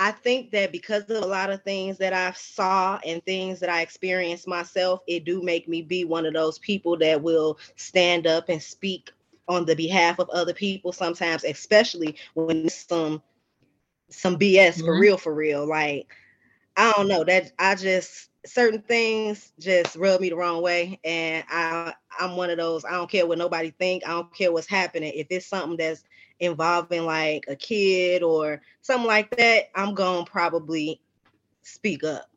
I 0.00 0.12
think 0.12 0.50
that 0.52 0.72
because 0.72 1.04
of 1.10 1.22
a 1.22 1.26
lot 1.26 1.50
of 1.50 1.62
things 1.62 1.98
that 1.98 2.14
I 2.14 2.32
saw 2.32 2.98
and 3.04 3.22
things 3.26 3.60
that 3.60 3.68
I 3.68 3.82
experienced 3.82 4.48
myself, 4.48 5.00
it 5.06 5.26
do 5.26 5.42
make 5.42 5.68
me 5.68 5.82
be 5.82 6.06
one 6.06 6.24
of 6.24 6.32
those 6.32 6.58
people 6.58 6.96
that 6.98 7.22
will 7.22 7.58
stand 7.76 8.26
up 8.26 8.48
and 8.48 8.62
speak 8.62 9.10
on 9.46 9.66
the 9.66 9.76
behalf 9.76 10.18
of 10.18 10.30
other 10.30 10.54
people 10.54 10.90
sometimes, 10.90 11.44
especially 11.44 12.16
when 12.32 12.70
some 12.70 13.22
some 14.08 14.38
BS 14.38 14.76
mm-hmm. 14.76 14.86
for 14.86 14.98
real, 14.98 15.18
for 15.18 15.34
real. 15.34 15.68
Like, 15.68 16.08
I 16.78 16.92
don't 16.92 17.06
know 17.06 17.22
that 17.24 17.52
I 17.58 17.74
just 17.74 18.30
certain 18.46 18.80
things 18.80 19.52
just 19.58 19.96
rub 19.96 20.22
me 20.22 20.30
the 20.30 20.36
wrong 20.36 20.62
way. 20.62 20.98
And 21.04 21.44
I 21.50 21.92
I'm 22.18 22.36
one 22.36 22.48
of 22.48 22.56
those, 22.56 22.86
I 22.86 22.92
don't 22.92 23.10
care 23.10 23.26
what 23.26 23.36
nobody 23.36 23.70
think, 23.70 24.06
I 24.06 24.12
don't 24.12 24.34
care 24.34 24.50
what's 24.50 24.66
happening. 24.66 25.12
If 25.14 25.26
it's 25.28 25.44
something 25.44 25.76
that's 25.76 26.04
involving 26.40 27.04
like 27.04 27.44
a 27.48 27.54
kid 27.54 28.22
or 28.22 28.60
something 28.80 29.06
like 29.06 29.36
that, 29.36 29.70
I'm 29.74 29.94
going 29.94 30.24
to 30.24 30.30
probably 30.30 31.00
speak 31.62 32.02
up. 32.02 32.28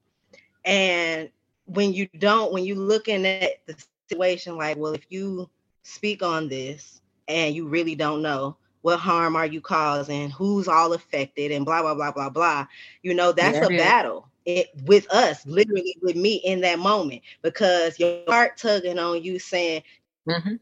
And 0.65 1.29
when 1.65 1.93
you 1.93 2.07
don't, 2.17 2.53
when 2.53 2.65
you're 2.65 2.77
looking 2.77 3.25
at 3.25 3.65
the 3.65 3.75
situation, 4.09 4.57
like, 4.57 4.77
well, 4.77 4.93
if 4.93 5.05
you 5.09 5.49
speak 5.83 6.21
on 6.21 6.49
this 6.49 7.01
and 7.27 7.55
you 7.55 7.67
really 7.67 7.95
don't 7.95 8.21
know 8.21 8.57
what 8.81 8.99
harm 8.99 9.35
are 9.37 9.45
you 9.45 9.61
causing, 9.61 10.29
who's 10.29 10.67
all 10.67 10.91
affected, 10.91 11.51
and 11.51 11.65
blah, 11.65 11.81
blah, 11.81 11.95
blah, 11.95 12.11
blah, 12.11 12.29
blah, 12.29 12.67
you 13.01 13.13
know, 13.13 13.31
that's 13.31 13.57
yeah, 13.57 13.65
a 13.65 13.77
battle. 13.77 14.27
It 14.45 14.71
with 14.83 15.09
us, 15.09 15.45
literally 15.45 15.95
with 16.01 16.17
me 16.17 16.35
in 16.35 16.59
that 16.61 16.79
moment, 16.79 17.21
because 17.41 17.97
your 17.97 18.23
heart 18.27 18.57
tugging 18.57 18.99
on 18.99 19.23
you 19.23 19.39
saying, 19.39 19.83
mm-hmm. 20.27 20.55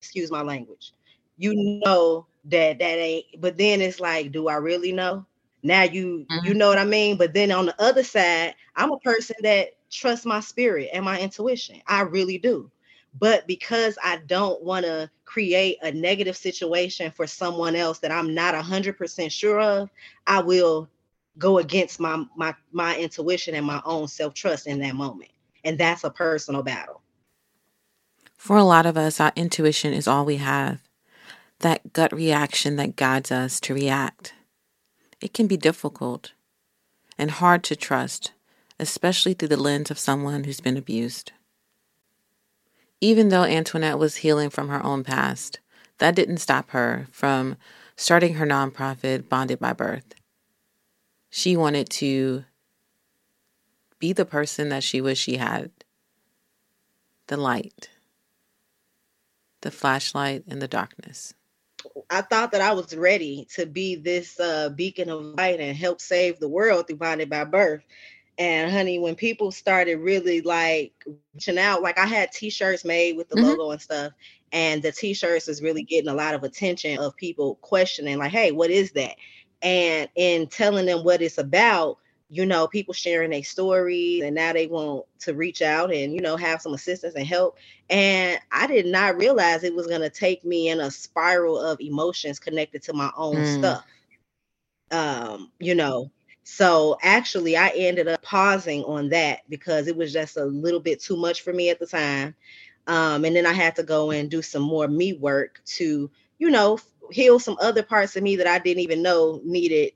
excuse 0.00 0.32
my 0.32 0.42
language, 0.42 0.92
you 1.40 1.80
know 1.84 2.26
that 2.44 2.78
that 2.78 2.98
ain't 2.98 3.26
but 3.40 3.58
then 3.58 3.80
it's 3.80 4.00
like 4.00 4.30
do 4.32 4.48
i 4.48 4.54
really 4.54 4.92
know 4.92 5.26
Now 5.62 5.82
you 5.82 6.26
mm-hmm. 6.30 6.46
you 6.46 6.54
know 6.54 6.68
what 6.68 6.78
I 6.78 6.84
mean? 6.84 7.16
But 7.16 7.34
then 7.34 7.52
on 7.52 7.66
the 7.66 7.82
other 7.82 8.02
side, 8.02 8.54
I'm 8.76 8.92
a 8.92 8.98
person 8.98 9.36
that 9.42 9.70
trusts 9.90 10.24
my 10.24 10.40
spirit 10.40 10.90
and 10.92 11.04
my 11.04 11.20
intuition. 11.20 11.82
I 11.86 12.02
really 12.02 12.38
do. 12.38 12.70
But 13.18 13.46
because 13.46 13.98
I 14.02 14.18
don't 14.26 14.62
want 14.62 14.86
to 14.86 15.10
create 15.24 15.78
a 15.82 15.90
negative 15.92 16.36
situation 16.36 17.10
for 17.10 17.26
someone 17.26 17.74
else 17.74 17.98
that 17.98 18.12
I'm 18.12 18.34
not 18.34 18.54
100% 18.54 19.30
sure 19.30 19.60
of, 19.60 19.90
I 20.26 20.40
will 20.40 20.88
go 21.38 21.58
against 21.58 22.00
my 22.00 22.24
my 22.36 22.54
my 22.72 22.96
intuition 22.96 23.54
and 23.54 23.66
my 23.66 23.82
own 23.84 24.08
self-trust 24.08 24.66
in 24.66 24.78
that 24.80 24.94
moment. 24.94 25.30
And 25.64 25.76
that's 25.76 26.04
a 26.04 26.10
personal 26.10 26.62
battle. 26.62 27.02
For 28.36 28.56
a 28.56 28.64
lot 28.64 28.86
of 28.86 28.96
us, 28.96 29.20
our 29.20 29.32
intuition 29.36 29.92
is 29.92 30.08
all 30.08 30.24
we 30.24 30.36
have. 30.36 30.80
That 31.60 31.92
gut 31.92 32.12
reaction 32.12 32.76
that 32.76 32.96
guides 32.96 33.30
us 33.30 33.60
to 33.60 33.74
react. 33.74 34.32
It 35.20 35.34
can 35.34 35.46
be 35.46 35.58
difficult 35.58 36.32
and 37.18 37.30
hard 37.30 37.62
to 37.64 37.76
trust, 37.76 38.32
especially 38.78 39.34
through 39.34 39.48
the 39.48 39.58
lens 39.58 39.90
of 39.90 39.98
someone 39.98 40.44
who's 40.44 40.60
been 40.60 40.78
abused. 40.78 41.32
Even 43.02 43.28
though 43.28 43.44
Antoinette 43.44 43.98
was 43.98 44.16
healing 44.16 44.48
from 44.48 44.68
her 44.68 44.82
own 44.82 45.04
past, 45.04 45.60
that 45.98 46.14
didn't 46.14 46.38
stop 46.38 46.70
her 46.70 47.06
from 47.10 47.56
starting 47.94 48.34
her 48.34 48.46
nonprofit, 48.46 49.28
Bonded 49.28 49.58
by 49.58 49.74
Birth. 49.74 50.14
She 51.28 51.58
wanted 51.58 51.90
to 51.90 52.44
be 53.98 54.14
the 54.14 54.24
person 54.24 54.70
that 54.70 54.82
she 54.82 55.02
wished 55.02 55.22
she 55.22 55.36
had 55.36 55.70
the 57.26 57.36
light, 57.36 57.90
the 59.60 59.70
flashlight 59.70 60.42
in 60.46 60.58
the 60.58 60.66
darkness. 60.66 61.34
I 62.10 62.22
thought 62.22 62.52
that 62.52 62.60
I 62.60 62.72
was 62.72 62.94
ready 62.96 63.46
to 63.54 63.66
be 63.66 63.94
this 63.94 64.38
uh, 64.40 64.70
beacon 64.70 65.08
of 65.08 65.22
light 65.22 65.60
and 65.60 65.76
help 65.76 66.00
save 66.00 66.40
the 66.40 66.48
world 66.48 66.86
through 66.86 66.96
Bonded 66.96 67.30
by 67.30 67.44
Birth. 67.44 67.82
And 68.36 68.70
honey, 68.70 68.98
when 68.98 69.14
people 69.14 69.52
started 69.52 69.96
really 69.96 70.40
like 70.40 70.92
reaching 71.34 71.58
out, 71.58 71.82
like 71.82 71.98
I 71.98 72.06
had 72.06 72.32
t-shirts 72.32 72.84
made 72.84 73.16
with 73.16 73.28
the 73.28 73.36
mm-hmm. 73.36 73.44
logo 73.50 73.70
and 73.70 73.80
stuff, 73.80 74.12
and 74.50 74.82
the 74.82 74.92
t-shirts 74.92 75.46
was 75.46 75.62
really 75.62 75.82
getting 75.82 76.08
a 76.08 76.14
lot 76.14 76.34
of 76.34 76.42
attention 76.42 76.98
of 76.98 77.16
people 77.16 77.56
questioning, 77.56 78.18
like, 78.18 78.32
hey, 78.32 78.50
what 78.50 78.70
is 78.70 78.92
that? 78.92 79.16
And 79.62 80.08
in 80.16 80.48
telling 80.48 80.86
them 80.86 81.04
what 81.04 81.22
it's 81.22 81.38
about, 81.38 81.98
you 82.30 82.46
know, 82.46 82.68
people 82.68 82.94
sharing 82.94 83.30
their 83.30 83.42
stories 83.42 84.22
and 84.22 84.36
now 84.36 84.52
they 84.52 84.68
want 84.68 85.04
to 85.18 85.34
reach 85.34 85.62
out 85.62 85.92
and, 85.92 86.14
you 86.14 86.20
know, 86.20 86.36
have 86.36 86.62
some 86.62 86.72
assistance 86.72 87.14
and 87.16 87.26
help. 87.26 87.58
And 87.90 88.38
I 88.52 88.68
did 88.68 88.86
not 88.86 89.16
realize 89.16 89.64
it 89.64 89.74
was 89.74 89.88
going 89.88 90.00
to 90.00 90.10
take 90.10 90.44
me 90.44 90.68
in 90.68 90.78
a 90.78 90.92
spiral 90.92 91.58
of 91.58 91.80
emotions 91.80 92.38
connected 92.38 92.84
to 92.84 92.92
my 92.92 93.10
own 93.16 93.34
mm. 93.34 93.58
stuff. 93.58 93.84
Um, 94.92 95.50
you 95.58 95.74
know, 95.74 96.12
so 96.44 96.98
actually 97.02 97.56
I 97.56 97.70
ended 97.70 98.06
up 98.06 98.22
pausing 98.22 98.84
on 98.84 99.08
that 99.08 99.40
because 99.48 99.88
it 99.88 99.96
was 99.96 100.12
just 100.12 100.36
a 100.36 100.44
little 100.44 100.80
bit 100.80 101.00
too 101.00 101.16
much 101.16 101.42
for 101.42 101.52
me 101.52 101.68
at 101.68 101.80
the 101.80 101.86
time. 101.86 102.36
Um, 102.86 103.24
and 103.24 103.34
then 103.34 103.44
I 103.44 103.52
had 103.52 103.74
to 103.76 103.82
go 103.82 104.12
and 104.12 104.30
do 104.30 104.40
some 104.40 104.62
more 104.62 104.86
me 104.86 105.14
work 105.14 105.60
to, 105.76 106.08
you 106.38 106.50
know, 106.50 106.78
heal 107.10 107.40
some 107.40 107.56
other 107.60 107.82
parts 107.82 108.14
of 108.14 108.22
me 108.22 108.36
that 108.36 108.46
I 108.46 108.60
didn't 108.60 108.82
even 108.82 109.02
know 109.02 109.40
needed 109.44 109.94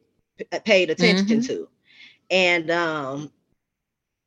paid 0.65 0.91
attention 0.91 1.27
mm-hmm. 1.27 1.47
to 1.47 1.69
and 2.31 2.71
um 2.71 3.31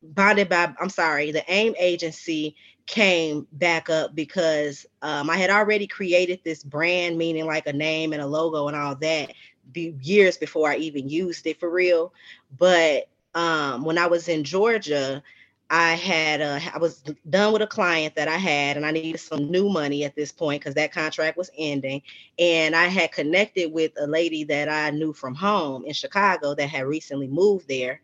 bonded 0.01 0.49
by 0.49 0.73
i'm 0.79 0.89
sorry 0.89 1.31
the 1.31 1.43
AIM 1.51 1.75
agency 1.79 2.55
came 2.85 3.45
back 3.53 3.89
up 3.89 4.15
because 4.15 4.85
um, 5.01 5.29
i 5.29 5.37
had 5.37 5.49
already 5.49 5.87
created 5.87 6.39
this 6.43 6.63
brand 6.63 7.17
meaning 7.17 7.45
like 7.45 7.67
a 7.67 7.73
name 7.73 8.13
and 8.13 8.21
a 8.21 8.27
logo 8.27 8.67
and 8.67 8.77
all 8.77 8.95
that 8.95 9.33
be 9.71 9.95
years 10.01 10.37
before 10.37 10.69
i 10.69 10.77
even 10.77 11.09
used 11.09 11.45
it 11.47 11.59
for 11.59 11.69
real. 11.69 12.13
But 12.57 13.09
um, 13.35 13.83
when 13.83 13.97
i 13.97 14.07
was 14.07 14.29
in 14.29 14.43
georgia 14.43 15.21
I 15.69 15.95
had 15.95 16.41
a, 16.41 16.61
I 16.73 16.77
was 16.77 17.03
done 17.29 17.53
with 17.53 17.61
a 17.61 17.67
client 17.67 18.15
that 18.15 18.29
I 18.29 18.37
had, 18.37 18.77
and 18.77 18.85
I 18.85 18.91
needed 18.91 19.19
some 19.19 19.51
new 19.51 19.69
money 19.69 20.05
at 20.05 20.15
this 20.15 20.31
point 20.31 20.61
because 20.61 20.75
that 20.75 20.93
contract 20.93 21.37
was 21.37 21.51
ending. 21.57 22.03
And 22.39 22.75
I 22.75 22.85
had 22.85 23.11
connected 23.11 23.71
with 23.73 23.91
a 23.99 24.07
lady 24.07 24.45
that 24.45 24.69
I 24.69 24.91
knew 24.91 25.13
from 25.13 25.35
home 25.35 25.85
in 25.85 25.93
Chicago 25.93 26.55
that 26.55 26.69
had 26.69 26.85
recently 26.85 27.27
moved 27.27 27.67
there. 27.67 28.01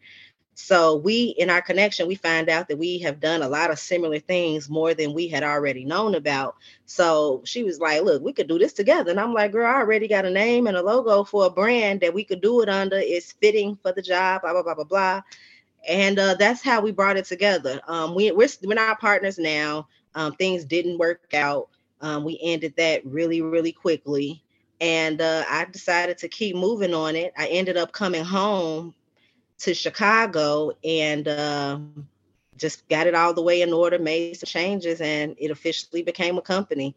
So 0.55 0.97
we, 0.97 1.35
in 1.39 1.49
our 1.49 1.61
connection, 1.61 2.07
we 2.07 2.15
find 2.15 2.49
out 2.49 2.67
that 2.67 2.77
we 2.77 2.99
have 2.99 3.19
done 3.19 3.41
a 3.41 3.49
lot 3.49 3.71
of 3.71 3.79
similar 3.79 4.19
things 4.19 4.69
more 4.69 4.93
than 4.93 5.13
we 5.13 5.27
had 5.27 5.43
already 5.43 5.85
known 5.85 6.15
about. 6.15 6.57
So 6.85 7.41
she 7.45 7.63
was 7.63 7.79
like, 7.79 8.03
"Look, 8.03 8.23
we 8.23 8.33
could 8.33 8.47
do 8.49 8.59
this 8.59 8.73
together." 8.73 9.11
And 9.11 9.19
I'm 9.19 9.33
like, 9.33 9.51
"Girl, 9.53 9.65
I 9.67 9.79
already 9.79 10.07
got 10.07 10.25
a 10.25 10.29
name 10.29 10.67
and 10.67 10.77
a 10.77 10.83
logo 10.83 11.23
for 11.23 11.45
a 11.47 11.49
brand 11.49 12.01
that 12.01 12.13
we 12.13 12.23
could 12.25 12.41
do 12.41 12.61
it 12.61 12.69
under. 12.69 12.97
It's 12.99 13.31
fitting 13.33 13.77
for 13.81 13.93
the 13.93 14.01
job." 14.03 14.41
Blah 14.43 14.53
blah 14.53 14.63
blah 14.63 14.75
blah 14.75 14.83
blah 14.85 15.21
and 15.87 16.17
uh, 16.17 16.35
that's 16.35 16.61
how 16.61 16.81
we 16.81 16.91
brought 16.91 17.17
it 17.17 17.25
together. 17.25 17.81
Um, 17.87 18.15
we, 18.15 18.31
we're 18.31 18.47
we're 18.63 18.73
not 18.73 18.99
partners 18.99 19.37
now. 19.37 19.87
Um, 20.15 20.33
things 20.33 20.65
didn't 20.65 20.97
work 20.97 21.33
out. 21.33 21.69
Um, 22.01 22.23
we 22.23 22.39
ended 22.41 22.73
that 22.77 23.05
really 23.05 23.41
really 23.41 23.71
quickly, 23.71 24.43
and 24.81 25.21
uh, 25.21 25.43
I 25.49 25.65
decided 25.65 26.17
to 26.19 26.27
keep 26.27 26.55
moving 26.55 26.93
on 26.93 27.15
it. 27.15 27.33
I 27.37 27.47
ended 27.47 27.77
up 27.77 27.91
coming 27.91 28.23
home 28.23 28.93
to 29.59 29.73
Chicago 29.73 30.71
and 30.83 31.27
uh, 31.27 31.79
just 32.57 32.87
got 32.89 33.07
it 33.07 33.15
all 33.15 33.33
the 33.33 33.41
way 33.41 33.61
in 33.61 33.73
order, 33.73 33.99
made 33.99 34.37
some 34.37 34.47
changes, 34.47 35.01
and 35.01 35.35
it 35.37 35.51
officially 35.51 36.03
became 36.03 36.37
a 36.37 36.41
company. 36.41 36.95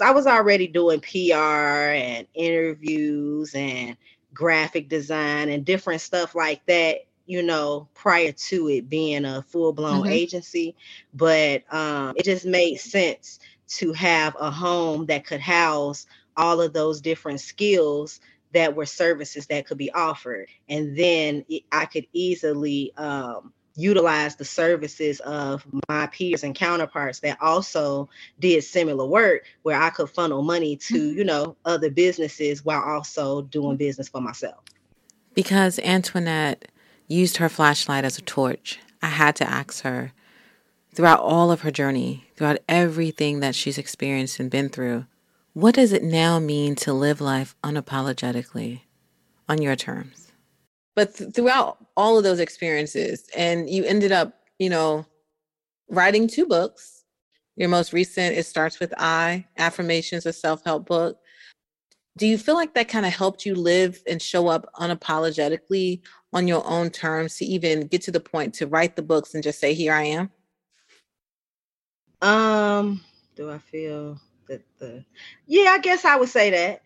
I 0.00 0.12
was 0.12 0.26
already 0.26 0.66
doing 0.66 1.00
PR 1.00 1.34
and 1.34 2.26
interviews 2.34 3.54
and 3.54 3.96
graphic 4.32 4.88
design 4.88 5.48
and 5.48 5.64
different 5.64 6.00
stuff 6.00 6.34
like 6.34 6.64
that 6.66 7.07
you 7.28 7.42
know, 7.42 7.86
prior 7.94 8.32
to 8.32 8.68
it 8.68 8.88
being 8.88 9.26
a 9.26 9.42
full 9.42 9.72
blown 9.74 10.00
mm-hmm. 10.00 10.12
agency, 10.12 10.74
but 11.12 11.62
um, 11.72 12.14
it 12.16 12.24
just 12.24 12.46
made 12.46 12.76
sense 12.76 13.38
to 13.68 13.92
have 13.92 14.34
a 14.40 14.50
home 14.50 15.04
that 15.06 15.26
could 15.26 15.40
house 15.40 16.06
all 16.38 16.62
of 16.62 16.72
those 16.72 17.02
different 17.02 17.40
skills 17.40 18.20
that 18.54 18.74
were 18.74 18.86
services 18.86 19.46
that 19.48 19.66
could 19.66 19.76
be 19.76 19.92
offered. 19.92 20.48
And 20.70 20.96
then 20.96 21.44
I 21.70 21.84
could 21.84 22.06
easily 22.14 22.94
um, 22.96 23.52
utilize 23.76 24.36
the 24.36 24.46
services 24.46 25.20
of 25.20 25.66
my 25.86 26.06
peers 26.06 26.44
and 26.44 26.54
counterparts 26.54 27.20
that 27.20 27.36
also 27.42 28.08
did 28.40 28.64
similar 28.64 29.04
work 29.04 29.44
where 29.64 29.78
I 29.78 29.90
could 29.90 30.08
funnel 30.08 30.42
money 30.42 30.76
to, 30.76 30.94
mm-hmm. 30.94 31.18
you 31.18 31.24
know, 31.24 31.56
other 31.66 31.90
businesses 31.90 32.64
while 32.64 32.82
also 32.82 33.42
doing 33.42 33.76
business 33.76 34.08
for 34.08 34.22
myself. 34.22 34.64
Because 35.34 35.78
Antoinette 35.80 36.68
used 37.08 37.38
her 37.38 37.48
flashlight 37.48 38.04
as 38.04 38.18
a 38.18 38.22
torch, 38.22 38.78
I 39.02 39.08
had 39.08 39.34
to 39.36 39.50
ask 39.50 39.82
her, 39.82 40.12
throughout 40.94 41.20
all 41.20 41.50
of 41.50 41.62
her 41.62 41.70
journey, 41.70 42.26
throughout 42.36 42.58
everything 42.68 43.40
that 43.40 43.54
she's 43.54 43.78
experienced 43.78 44.38
and 44.38 44.50
been 44.50 44.68
through, 44.68 45.06
what 45.54 45.74
does 45.74 45.92
it 45.92 46.04
now 46.04 46.38
mean 46.38 46.74
to 46.76 46.92
live 46.92 47.20
life 47.20 47.56
unapologetically 47.64 48.82
on 49.48 49.62
your 49.62 49.74
terms? 49.74 50.32
But 50.94 51.14
th- 51.14 51.32
throughout 51.32 51.78
all 51.96 52.18
of 52.18 52.24
those 52.24 52.40
experiences, 52.40 53.28
and 53.36 53.68
you 53.68 53.84
ended 53.84 54.12
up, 54.12 54.34
you 54.58 54.68
know, 54.68 55.06
writing 55.88 56.28
two 56.28 56.46
books. 56.46 57.04
Your 57.56 57.68
most 57.68 57.92
recent, 57.92 58.36
It 58.36 58.46
Starts 58.46 58.78
With 58.78 58.94
I, 58.98 59.44
Affirmations, 59.56 60.26
a 60.26 60.32
self 60.32 60.64
help 60.64 60.86
book. 60.86 61.18
Do 62.16 62.26
you 62.26 62.38
feel 62.38 62.54
like 62.54 62.74
that 62.74 62.88
kind 62.88 63.06
of 63.06 63.12
helped 63.12 63.46
you 63.46 63.54
live 63.54 64.02
and 64.08 64.20
show 64.20 64.48
up 64.48 64.68
unapologetically 64.76 66.02
on 66.32 66.46
your 66.46 66.66
own 66.66 66.90
terms 66.90 67.36
to 67.36 67.44
even 67.44 67.86
get 67.86 68.02
to 68.02 68.10
the 68.10 68.20
point 68.20 68.54
to 68.54 68.66
write 68.66 68.96
the 68.96 69.02
books 69.02 69.34
and 69.34 69.42
just 69.42 69.60
say, 69.60 69.74
here 69.74 69.94
I 69.94 70.04
am? 70.04 70.30
Um, 72.20 73.00
do 73.36 73.50
I 73.50 73.58
feel 73.58 74.20
that 74.48 74.62
the 74.78 75.04
yeah, 75.46 75.70
I 75.70 75.78
guess 75.78 76.04
I 76.04 76.16
would 76.16 76.28
say 76.28 76.50
that 76.50 76.82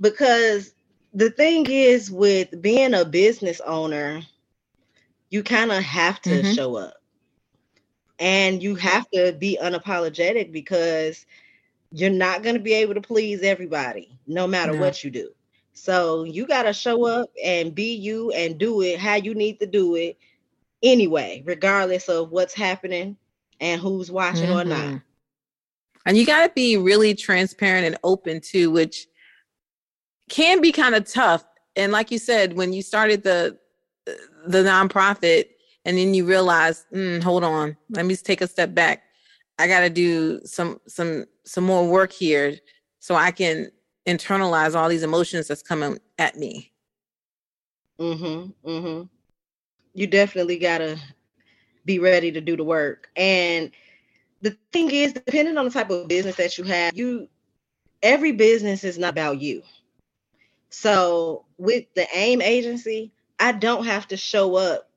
because 0.00 0.72
the 1.12 1.30
thing 1.30 1.66
is 1.68 2.10
with 2.10 2.60
being 2.60 2.94
a 2.94 3.04
business 3.04 3.60
owner, 3.66 4.22
you 5.30 5.42
kind 5.42 5.72
of 5.72 5.82
have 5.82 6.20
to 6.22 6.30
mm-hmm. 6.30 6.52
show 6.52 6.76
up. 6.76 6.94
And 8.18 8.62
you 8.62 8.76
have 8.76 9.10
to 9.10 9.32
be 9.32 9.58
unapologetic 9.60 10.50
because 10.50 11.26
you're 11.90 12.10
not 12.10 12.42
going 12.42 12.54
to 12.54 12.60
be 12.60 12.72
able 12.72 12.94
to 12.94 13.00
please 13.00 13.42
everybody 13.42 14.18
no 14.26 14.46
matter 14.46 14.72
no. 14.72 14.80
what 14.80 15.04
you 15.04 15.10
do. 15.10 15.30
So 15.76 16.24
you 16.24 16.46
got 16.46 16.62
to 16.62 16.72
show 16.72 17.06
up 17.06 17.30
and 17.44 17.74
be 17.74 17.94
you 17.94 18.30
and 18.32 18.56
do 18.56 18.80
it 18.80 18.98
how 18.98 19.16
you 19.16 19.34
need 19.34 19.60
to 19.60 19.66
do 19.66 19.94
it 19.94 20.16
anyway, 20.82 21.42
regardless 21.44 22.08
of 22.08 22.30
what's 22.30 22.54
happening 22.54 23.16
and 23.60 23.78
who's 23.78 24.10
watching 24.10 24.48
mm-hmm. 24.48 24.58
or 24.58 24.64
not. 24.64 24.78
Mm-hmm. 24.78 24.96
And 26.06 26.16
you 26.16 26.24
got 26.24 26.46
to 26.46 26.52
be 26.54 26.78
really 26.78 27.14
transparent 27.14 27.86
and 27.86 27.98
open 28.04 28.40
too, 28.40 28.70
which 28.70 29.06
can 30.30 30.62
be 30.62 30.72
kind 30.72 30.94
of 30.94 31.10
tough. 31.10 31.44
And 31.76 31.92
like 31.92 32.10
you 32.10 32.18
said, 32.18 32.54
when 32.54 32.72
you 32.72 32.82
started 32.82 33.22
the 33.22 33.58
the 34.46 34.62
nonprofit, 34.62 35.46
and 35.84 35.98
then 35.98 36.14
you 36.14 36.24
realize, 36.24 36.86
mm, 36.92 37.22
hold 37.22 37.44
on, 37.44 37.76
let 37.90 38.06
me 38.06 38.16
take 38.16 38.40
a 38.40 38.46
step 38.46 38.72
back. 38.72 39.02
I 39.58 39.68
got 39.68 39.80
to 39.80 39.90
do 39.90 40.40
some 40.44 40.80
some 40.88 41.26
some 41.44 41.64
more 41.64 41.86
work 41.86 42.12
here 42.12 42.56
so 42.98 43.14
I 43.14 43.30
can 43.30 43.70
internalize 44.06 44.74
all 44.74 44.88
these 44.88 45.02
emotions 45.02 45.48
that's 45.48 45.62
coming 45.62 45.98
at 46.18 46.36
me. 46.36 46.72
Mm-hmm. 47.98 48.68
Mm-hmm. 48.68 49.02
You 49.94 50.06
definitely 50.06 50.58
gotta 50.58 50.98
be 51.84 51.98
ready 51.98 52.30
to 52.32 52.40
do 52.40 52.56
the 52.56 52.64
work. 52.64 53.08
And 53.16 53.70
the 54.42 54.56
thing 54.72 54.90
is, 54.90 55.12
depending 55.12 55.56
on 55.56 55.64
the 55.64 55.70
type 55.70 55.90
of 55.90 56.08
business 56.08 56.36
that 56.36 56.58
you 56.58 56.64
have, 56.64 56.96
you 56.96 57.28
every 58.02 58.32
business 58.32 58.84
is 58.84 58.98
not 58.98 59.10
about 59.10 59.40
you. 59.40 59.62
So 60.70 61.46
with 61.58 61.86
the 61.94 62.06
AIM 62.14 62.42
agency, 62.42 63.12
I 63.40 63.52
don't 63.52 63.86
have 63.86 64.06
to 64.08 64.16
show 64.16 64.56
up 64.56 64.90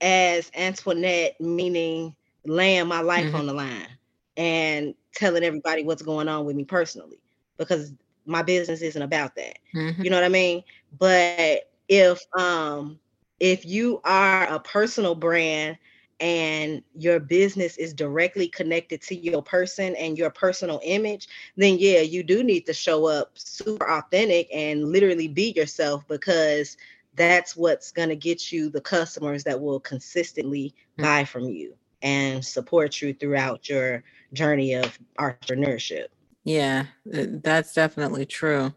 as 0.00 0.50
Antoinette, 0.54 1.40
meaning 1.40 2.14
laying 2.44 2.86
my 2.86 3.00
life 3.00 3.26
mm-hmm. 3.26 3.36
on 3.36 3.46
the 3.46 3.54
line 3.54 3.88
and 4.36 4.94
telling 5.14 5.42
everybody 5.42 5.82
what's 5.82 6.02
going 6.02 6.28
on 6.28 6.44
with 6.44 6.56
me 6.56 6.64
personally 6.64 7.18
because 7.56 7.92
my 8.26 8.42
business 8.42 8.82
isn't 8.82 9.02
about 9.02 9.34
that. 9.36 9.58
Mm-hmm. 9.74 10.02
You 10.02 10.10
know 10.10 10.16
what 10.16 10.24
I 10.24 10.28
mean? 10.28 10.62
But 10.98 11.70
if 11.88 12.20
um 12.36 12.98
if 13.40 13.64
you 13.64 14.00
are 14.04 14.44
a 14.46 14.58
personal 14.58 15.14
brand 15.14 15.78
and 16.20 16.82
your 16.94 17.20
business 17.20 17.76
is 17.76 17.92
directly 17.92 18.48
connected 18.48 19.02
to 19.02 19.14
your 19.14 19.42
person 19.42 19.94
and 19.96 20.16
your 20.16 20.30
personal 20.30 20.80
image, 20.82 21.28
then 21.56 21.76
yeah, 21.78 22.00
you 22.00 22.22
do 22.22 22.42
need 22.42 22.64
to 22.66 22.72
show 22.72 23.06
up 23.06 23.32
super 23.34 23.88
authentic 23.88 24.48
and 24.52 24.90
literally 24.90 25.28
be 25.28 25.52
yourself 25.54 26.06
because 26.08 26.76
that's 27.14 27.56
what's 27.56 27.92
going 27.92 28.08
to 28.08 28.16
get 28.16 28.50
you 28.50 28.70
the 28.70 28.80
customers 28.80 29.44
that 29.44 29.60
will 29.60 29.80
consistently 29.80 30.74
mm-hmm. 30.92 31.02
buy 31.02 31.24
from 31.24 31.44
you 31.44 31.74
and 32.02 32.44
support 32.44 33.00
you 33.00 33.12
throughout 33.12 33.68
your 33.68 34.02
journey 34.32 34.74
of 34.74 34.98
entrepreneurship. 35.18 36.06
Yeah, 36.46 36.86
that's 37.04 37.74
definitely 37.74 38.24
true. 38.24 38.72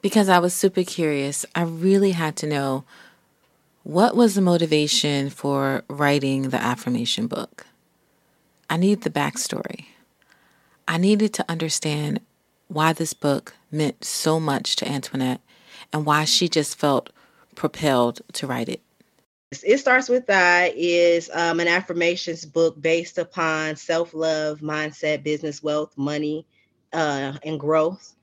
Because 0.00 0.30
I 0.30 0.38
was 0.38 0.54
super 0.54 0.82
curious, 0.82 1.44
I 1.54 1.62
really 1.64 2.12
had 2.12 2.34
to 2.36 2.46
know 2.46 2.84
what 3.82 4.16
was 4.16 4.34
the 4.34 4.40
motivation 4.40 5.28
for 5.28 5.84
writing 5.86 6.48
the 6.48 6.56
affirmation 6.56 7.26
book? 7.26 7.66
I 8.70 8.78
need 8.78 9.02
the 9.02 9.10
backstory. 9.10 9.84
I 10.86 10.96
needed 10.96 11.34
to 11.34 11.44
understand 11.46 12.20
why 12.68 12.94
this 12.94 13.12
book 13.12 13.52
meant 13.70 14.02
so 14.02 14.40
much 14.40 14.76
to 14.76 14.88
Antoinette 14.88 15.42
and 15.92 16.06
why 16.06 16.24
she 16.24 16.48
just 16.48 16.78
felt 16.78 17.10
propelled 17.54 18.22
to 18.32 18.46
write 18.46 18.70
it. 18.70 18.80
It 19.50 19.78
starts 19.78 20.10
with 20.10 20.28
I 20.28 20.74
is 20.76 21.30
um, 21.32 21.58
an 21.58 21.68
affirmations 21.68 22.44
book 22.44 22.78
based 22.82 23.16
upon 23.16 23.76
self 23.76 24.12
love, 24.12 24.60
mindset, 24.60 25.22
business, 25.22 25.62
wealth, 25.62 25.96
money, 25.96 26.46
uh, 26.92 27.32
and 27.42 27.58
growth. 27.58 28.14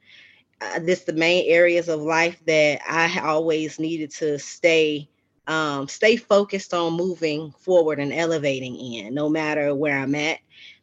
Uh, 0.61 0.79
this 0.79 1.03
the 1.03 1.13
main 1.13 1.49
areas 1.49 1.89
of 1.89 1.99
life 2.01 2.39
that 2.45 2.79
I 2.87 3.19
always 3.21 3.79
needed 3.79 4.11
to 4.11 4.37
stay 4.37 5.09
um, 5.47 5.87
stay 5.87 6.15
focused 6.15 6.75
on 6.75 6.93
moving 6.93 7.51
forward 7.53 7.99
and 7.99 8.13
elevating 8.13 8.75
in, 8.75 9.15
no 9.15 9.27
matter 9.27 9.73
where 9.73 9.97
I'm 9.97 10.13
at. 10.13 10.37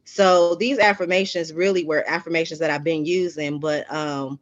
So 0.05 0.57
these 0.57 0.81
affirmations 0.81 1.53
really 1.53 1.85
were 1.85 2.05
affirmations 2.09 2.59
that 2.59 2.71
I've 2.71 2.85
been 2.85 3.07
using, 3.07 3.61
but 3.61 3.93
um, 3.93 4.41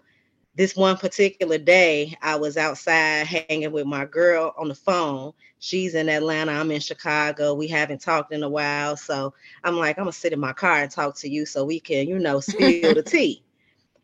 this 0.60 0.76
one 0.76 0.98
particular 0.98 1.56
day, 1.56 2.14
I 2.20 2.36
was 2.36 2.58
outside 2.58 3.26
hanging 3.26 3.72
with 3.72 3.86
my 3.86 4.04
girl 4.04 4.54
on 4.58 4.68
the 4.68 4.74
phone. 4.74 5.32
She's 5.58 5.94
in 5.94 6.10
Atlanta. 6.10 6.52
I'm 6.52 6.70
in 6.70 6.82
Chicago. 6.82 7.54
We 7.54 7.66
haven't 7.66 8.02
talked 8.02 8.30
in 8.30 8.42
a 8.42 8.48
while. 8.48 8.94
So 8.98 9.32
I'm 9.64 9.78
like, 9.78 9.96
I'm 9.96 10.04
gonna 10.04 10.12
sit 10.12 10.34
in 10.34 10.38
my 10.38 10.52
car 10.52 10.82
and 10.82 10.90
talk 10.90 11.16
to 11.20 11.30
you 11.30 11.46
so 11.46 11.64
we 11.64 11.80
can, 11.80 12.06
you 12.06 12.18
know, 12.18 12.40
spill 12.40 12.92
the 12.92 13.02
tea. 13.02 13.42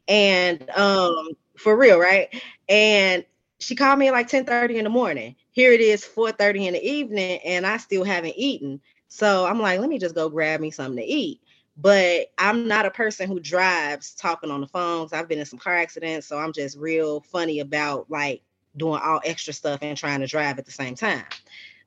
And 0.09 0.71
um, 0.71 1.31
for 1.59 1.77
real, 1.77 1.99
right? 1.99 2.33
And 2.69 3.25
she 3.59 3.75
called 3.75 3.99
me 3.99 4.07
at 4.07 4.15
like 4.15 4.29
10 4.29 4.47
30 4.47 4.79
in 4.79 4.85
the 4.85 4.91
morning. 4.91 5.35
Here 5.51 5.73
it 5.73 5.81
is, 5.81 6.05
4 6.05 6.31
30 6.33 6.69
in 6.69 6.75
the 6.75 6.89
evening, 6.89 7.41
and 7.45 7.67
I 7.67 7.77
still 7.77 8.05
haven't 8.05 8.35
eaten. 8.37 8.81
So 9.09 9.45
I'm 9.45 9.61
like, 9.61 9.81
let 9.81 9.91
me 9.91 9.99
just 9.99 10.15
go 10.15 10.31
grab 10.31 10.61
me 10.61 10.71
something 10.71 11.05
to 11.05 11.05
eat 11.05 11.41
but 11.77 12.33
I'm 12.39 12.67
not 12.67 12.87
a 12.87 12.91
person 12.91 13.29
who 13.29 13.39
drives 13.39 14.15
talking 14.15 14.51
on 14.51 14.63
the 14.63 14.67
phones. 14.67 15.13
I've 15.13 15.29
been 15.29 15.39
in 15.39 15.47
some 15.47 15.59
car 15.59 15.77
accidents, 15.77 16.27
so 16.27 16.39
I'm 16.39 16.53
just 16.53 16.79
real 16.79 17.21
funny 17.21 17.61
about 17.61 18.11
like 18.11 18.43
doing 18.77 19.01
all 19.03 19.21
extra 19.25 19.53
stuff 19.53 19.81
and 19.83 19.97
trying 19.97 20.21
to 20.21 20.27
drive 20.27 20.59
at 20.59 20.65
the 20.65 20.73
same 20.73 20.95
time. 20.95 21.25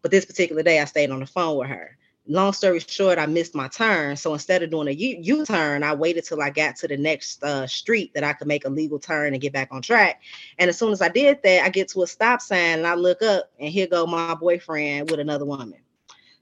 But 0.01 0.11
this 0.11 0.25
particular 0.25 0.63
day, 0.63 0.79
I 0.79 0.85
stayed 0.85 1.11
on 1.11 1.19
the 1.19 1.25
phone 1.25 1.57
with 1.57 1.69
her. 1.69 1.97
Long 2.27 2.53
story 2.53 2.79
short, 2.79 3.17
I 3.17 3.25
missed 3.25 3.55
my 3.55 3.67
turn. 3.67 4.15
So 4.15 4.33
instead 4.33 4.61
of 4.61 4.69
doing 4.69 4.87
a 4.87 4.91
U 4.91 5.45
turn, 5.45 5.81
I 5.81 5.95
waited 5.95 6.25
till 6.25 6.41
I 6.41 6.51
got 6.51 6.75
to 6.77 6.87
the 6.87 6.95
next 6.95 7.43
uh, 7.43 7.65
street 7.65 8.13
that 8.13 8.23
I 8.23 8.33
could 8.33 8.47
make 8.47 8.65
a 8.65 8.69
legal 8.69 8.99
turn 8.99 9.33
and 9.33 9.41
get 9.41 9.51
back 9.51 9.69
on 9.71 9.81
track. 9.81 10.21
And 10.59 10.69
as 10.69 10.77
soon 10.77 10.91
as 10.91 11.01
I 11.01 11.09
did 11.09 11.41
that, 11.41 11.65
I 11.65 11.69
get 11.69 11.87
to 11.89 12.03
a 12.03 12.07
stop 12.07 12.41
sign 12.41 12.79
and 12.79 12.87
I 12.87 12.93
look 12.93 13.23
up, 13.23 13.51
and 13.59 13.69
here 13.69 13.87
go 13.87 14.05
my 14.05 14.35
boyfriend 14.35 15.09
with 15.09 15.19
another 15.19 15.45
woman. 15.45 15.79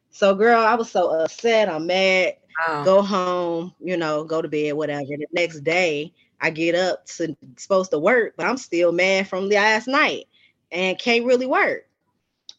So, 0.10 0.36
girl, 0.36 0.60
I 0.60 0.76
was 0.76 0.92
so 0.92 1.10
upset. 1.12 1.70
I'm 1.70 1.88
mad 1.88 2.36
wow. 2.68 2.84
go 2.84 3.02
home, 3.02 3.74
you 3.80 3.98
know, 3.98 4.24
go 4.24 4.42
to 4.42 4.48
bed, 4.48 4.74
whatever. 4.74 5.06
The 5.06 5.28
next 5.34 5.64
day, 5.64 6.14
I 6.40 6.50
get 6.50 6.76
up 6.76 7.06
to 7.18 7.36
supposed 7.58 7.92
to 7.92 8.00
work, 8.00 8.34
but 8.38 8.46
I'm 8.46 8.58
still 8.58 8.92
mad 8.92 9.28
from 9.28 9.50
the 9.50 9.56
last 9.56 9.88
night 9.88 10.28
and 10.72 11.00
can't 11.00 11.26
really 11.26 11.48
work. 11.48 11.88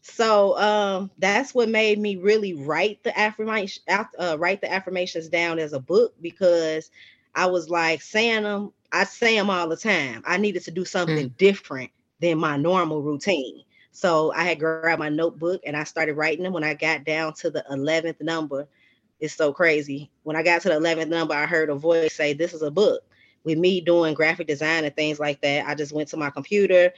So 0.02 0.58
um, 0.58 1.10
that's 1.18 1.54
what 1.54 1.68
made 1.68 1.98
me 1.98 2.16
really 2.16 2.54
write 2.54 3.02
the 3.04 3.16
affirmation, 3.18 3.82
uh, 3.88 4.36
write 4.38 4.60
the 4.60 4.72
affirmations 4.72 5.28
down 5.28 5.58
as 5.58 5.72
a 5.72 5.80
book 5.80 6.14
because 6.20 6.90
I 7.34 7.46
was 7.46 7.68
like 7.68 8.02
saying 8.02 8.44
them. 8.44 8.72
I 8.90 9.04
say 9.04 9.36
them 9.36 9.50
all 9.50 9.68
the 9.68 9.76
time. 9.76 10.22
I 10.26 10.38
needed 10.38 10.64
to 10.64 10.70
do 10.70 10.84
something 10.84 11.28
mm. 11.28 11.36
different 11.36 11.90
than 12.20 12.38
my 12.38 12.56
normal 12.56 13.02
routine. 13.02 13.62
So 13.92 14.32
I 14.32 14.44
had 14.44 14.58
grabbed 14.58 14.98
my 14.98 15.10
notebook 15.10 15.60
and 15.66 15.76
I 15.76 15.84
started 15.84 16.14
writing 16.14 16.44
them. 16.44 16.54
When 16.54 16.64
I 16.64 16.72
got 16.72 17.04
down 17.04 17.34
to 17.34 17.50
the 17.50 17.64
eleventh 17.70 18.20
number, 18.22 18.66
it's 19.20 19.34
so 19.34 19.52
crazy. 19.52 20.10
When 20.22 20.36
I 20.36 20.42
got 20.42 20.62
to 20.62 20.68
the 20.68 20.74
11th 20.74 21.08
number, 21.08 21.34
I 21.34 21.46
heard 21.46 21.70
a 21.70 21.74
voice 21.74 22.14
say, 22.14 22.32
This 22.32 22.52
is 22.52 22.62
a 22.62 22.70
book. 22.70 23.02
With 23.44 23.58
me 23.58 23.80
doing 23.80 24.14
graphic 24.14 24.46
design 24.46 24.84
and 24.84 24.94
things 24.94 25.18
like 25.18 25.40
that, 25.42 25.66
I 25.66 25.74
just 25.74 25.92
went 25.92 26.08
to 26.10 26.16
my 26.16 26.30
computer, 26.30 26.92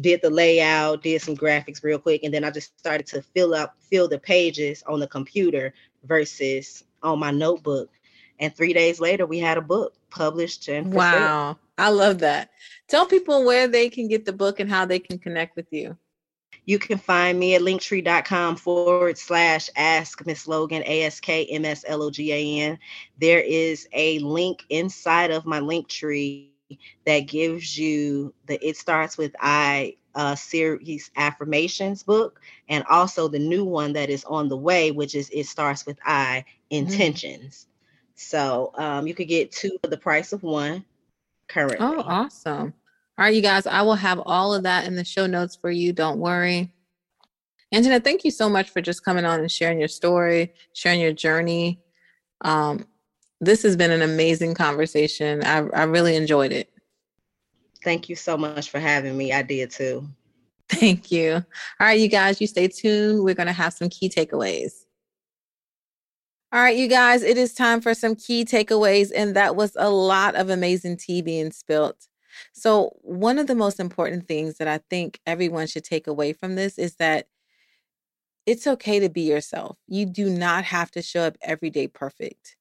did 0.00 0.20
the 0.22 0.30
layout, 0.30 1.02
did 1.02 1.22
some 1.22 1.36
graphics 1.36 1.82
real 1.82 1.98
quick, 1.98 2.22
and 2.22 2.32
then 2.32 2.44
I 2.44 2.50
just 2.50 2.78
started 2.78 3.06
to 3.08 3.22
fill 3.22 3.54
up, 3.54 3.76
fill 3.80 4.08
the 4.08 4.18
pages 4.18 4.82
on 4.86 5.00
the 5.00 5.06
computer 5.06 5.74
versus 6.04 6.84
on 7.02 7.18
my 7.18 7.30
notebook. 7.30 7.90
And 8.38 8.54
three 8.54 8.72
days 8.72 9.00
later, 9.00 9.26
we 9.26 9.38
had 9.38 9.58
a 9.58 9.62
book 9.62 9.94
published. 10.10 10.68
And 10.68 10.92
wow, 10.92 11.56
I 11.78 11.88
love 11.90 12.18
that. 12.18 12.50
Tell 12.88 13.06
people 13.06 13.44
where 13.44 13.68
they 13.68 13.88
can 13.88 14.08
get 14.08 14.24
the 14.24 14.32
book 14.32 14.60
and 14.60 14.70
how 14.70 14.84
they 14.84 14.98
can 14.98 15.18
connect 15.18 15.56
with 15.56 15.66
you. 15.72 15.96
You 16.66 16.80
can 16.80 16.98
find 16.98 17.38
me 17.38 17.54
at 17.54 17.62
linktree.com 17.62 18.56
forward 18.56 19.16
slash 19.16 19.70
ask 19.76 20.26
Miss 20.26 20.48
Logan, 20.48 20.82
A 20.84 21.04
S 21.04 21.20
K 21.20 21.46
M 21.46 21.64
S 21.64 21.84
L 21.86 22.02
O 22.02 22.10
G 22.10 22.32
A 22.32 22.60
N. 22.64 22.78
There 23.18 23.40
is 23.40 23.88
a 23.92 24.18
link 24.18 24.64
inside 24.68 25.30
of 25.30 25.46
my 25.46 25.60
link 25.60 25.88
tree 25.88 26.50
that 27.04 27.20
gives 27.20 27.78
you 27.78 28.34
the 28.46 28.66
It 28.66 28.76
Starts 28.76 29.16
With 29.16 29.34
I 29.40 29.96
uh, 30.16 30.34
series 30.34 31.10
affirmations 31.16 32.02
book, 32.02 32.40
and 32.68 32.82
also 32.90 33.28
the 33.28 33.38
new 33.38 33.64
one 33.64 33.92
that 33.92 34.10
is 34.10 34.24
on 34.24 34.48
the 34.48 34.56
way, 34.56 34.90
which 34.90 35.14
is 35.14 35.30
It 35.30 35.46
Starts 35.46 35.86
With 35.86 35.98
I 36.04 36.44
mm-hmm. 36.70 36.84
Intentions. 36.84 37.54
Mm-hmm. 37.54 37.72
So 38.16 38.72
um, 38.74 39.06
you 39.06 39.14
could 39.14 39.28
get 39.28 39.52
two 39.52 39.78
for 39.82 39.88
the 39.88 39.98
price 39.98 40.32
of 40.32 40.42
one 40.42 40.84
currently. 41.46 41.78
Oh, 41.80 42.00
awesome. 42.00 42.74
All 43.18 43.24
right, 43.24 43.34
you 43.34 43.40
guys, 43.40 43.66
I 43.66 43.82
will 43.82 43.94
have 43.94 44.20
all 44.26 44.52
of 44.52 44.64
that 44.64 44.86
in 44.86 44.94
the 44.94 45.04
show 45.04 45.26
notes 45.26 45.56
for 45.56 45.70
you. 45.70 45.92
Don't 45.92 46.18
worry. 46.18 46.72
Angela, 47.72 47.98
thank 47.98 48.24
you 48.24 48.30
so 48.30 48.48
much 48.48 48.70
for 48.70 48.80
just 48.80 49.04
coming 49.04 49.24
on 49.24 49.40
and 49.40 49.50
sharing 49.50 49.78
your 49.78 49.88
story, 49.88 50.52
sharing 50.74 51.00
your 51.00 51.12
journey. 51.12 51.80
Um, 52.42 52.86
this 53.40 53.62
has 53.62 53.74
been 53.74 53.90
an 53.90 54.02
amazing 54.02 54.54
conversation. 54.54 55.42
I, 55.44 55.66
I 55.68 55.82
really 55.84 56.14
enjoyed 56.14 56.52
it. 56.52 56.70
Thank 57.82 58.08
you 58.08 58.16
so 58.16 58.36
much 58.36 58.70
for 58.70 58.78
having 58.78 59.16
me. 59.16 59.32
I 59.32 59.42
did 59.42 59.70
too. 59.70 60.08
Thank 60.68 61.10
you. 61.10 61.34
All 61.34 61.42
right, 61.80 61.98
you 61.98 62.08
guys, 62.08 62.40
you 62.40 62.46
stay 62.46 62.68
tuned. 62.68 63.22
We're 63.22 63.34
going 63.34 63.46
to 63.46 63.52
have 63.52 63.72
some 63.72 63.88
key 63.88 64.08
takeaways. 64.08 64.84
All 66.52 66.60
right, 66.60 66.76
you 66.76 66.88
guys, 66.88 67.22
it 67.22 67.38
is 67.38 67.54
time 67.54 67.80
for 67.80 67.94
some 67.94 68.14
key 68.14 68.44
takeaways. 68.44 69.10
And 69.14 69.36
that 69.36 69.56
was 69.56 69.76
a 69.76 69.90
lot 69.90 70.34
of 70.34 70.50
amazing 70.50 70.96
tea 70.96 71.22
being 71.22 71.50
spilt. 71.50 72.08
So, 72.52 72.96
one 73.02 73.38
of 73.38 73.46
the 73.46 73.54
most 73.54 73.80
important 73.80 74.26
things 74.26 74.58
that 74.58 74.68
I 74.68 74.78
think 74.90 75.20
everyone 75.26 75.66
should 75.66 75.84
take 75.84 76.06
away 76.06 76.32
from 76.32 76.54
this 76.54 76.78
is 76.78 76.96
that 76.96 77.26
it's 78.46 78.66
okay 78.66 79.00
to 79.00 79.08
be 79.08 79.22
yourself. 79.22 79.78
You 79.88 80.06
do 80.06 80.30
not 80.30 80.64
have 80.64 80.90
to 80.92 81.02
show 81.02 81.22
up 81.22 81.36
every 81.42 81.70
day 81.70 81.88
perfect. 81.88 82.56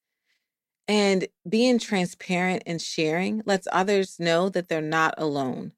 And 0.87 1.27
being 1.47 1.79
transparent 1.79 2.63
and 2.65 2.81
sharing 2.81 3.41
lets 3.45 3.67
others 3.71 4.19
know 4.19 4.49
that 4.49 4.67
they're 4.67 4.81
not 4.81 5.15
alone. 5.17 5.71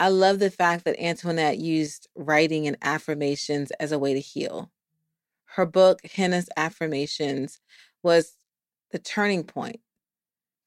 I 0.00 0.08
love 0.08 0.38
the 0.38 0.50
fact 0.50 0.84
that 0.84 1.00
Antoinette 1.02 1.58
used 1.58 2.08
writing 2.14 2.66
and 2.66 2.76
affirmations 2.82 3.70
as 3.72 3.92
a 3.92 3.98
way 3.98 4.14
to 4.14 4.20
heal. 4.20 4.70
Her 5.56 5.66
book, 5.66 6.00
Henna's 6.06 6.48
Affirmations, 6.56 7.60
was 8.02 8.34
the 8.92 8.98
turning 8.98 9.42
point 9.42 9.80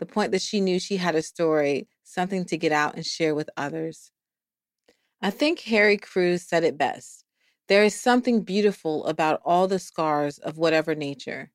the 0.02 0.06
point 0.08 0.32
that 0.32 0.42
she 0.42 0.60
knew 0.60 0.80
she 0.80 0.98
had 0.98 1.14
a 1.14 1.22
story, 1.22 1.88
something 2.04 2.44
to 2.44 2.58
get 2.58 2.72
out 2.72 2.96
and 2.96 3.06
share 3.06 3.36
with 3.36 3.52
others. 3.56 4.12
I 5.22 5.30
think 5.30 5.60
Harry 5.60 5.96
Crews 5.96 6.42
said 6.42 6.64
it 6.64 6.76
best. 6.76 7.24
There 7.68 7.84
is 7.84 7.94
something 7.94 8.42
beautiful 8.42 9.06
about 9.06 9.42
all 9.46 9.68
the 9.68 9.78
scars 9.78 10.40
of 10.40 10.58
whatever 10.58 10.96
nature. 10.96 11.52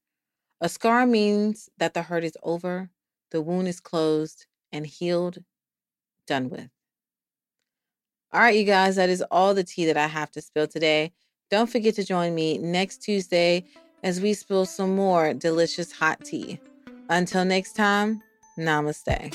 A 0.60 0.68
scar 0.68 1.08
means 1.08 1.68
that 1.78 1.92
the 1.92 2.02
hurt 2.02 2.22
is 2.22 2.36
over, 2.44 2.88
the 3.32 3.42
wound 3.42 3.66
is 3.66 3.80
closed 3.80 4.46
and 4.70 4.86
healed, 4.86 5.38
done 6.28 6.48
with. 6.48 6.70
All 8.32 8.40
right, 8.40 8.56
you 8.56 8.64
guys, 8.64 8.94
that 8.94 9.10
is 9.10 9.24
all 9.28 9.54
the 9.54 9.64
tea 9.64 9.86
that 9.86 9.96
I 9.96 10.06
have 10.06 10.30
to 10.30 10.40
spill 10.40 10.68
today. 10.68 11.12
Don't 11.50 11.68
forget 11.68 11.96
to 11.96 12.04
join 12.04 12.32
me 12.32 12.58
next 12.58 12.98
Tuesday 12.98 13.64
as 14.04 14.20
we 14.20 14.34
spill 14.34 14.66
some 14.66 14.94
more 14.94 15.34
delicious 15.34 15.90
hot 15.90 16.24
tea. 16.24 16.60
Until 17.08 17.44
next 17.44 17.74
time, 17.74 18.22
namaste. 18.56 19.30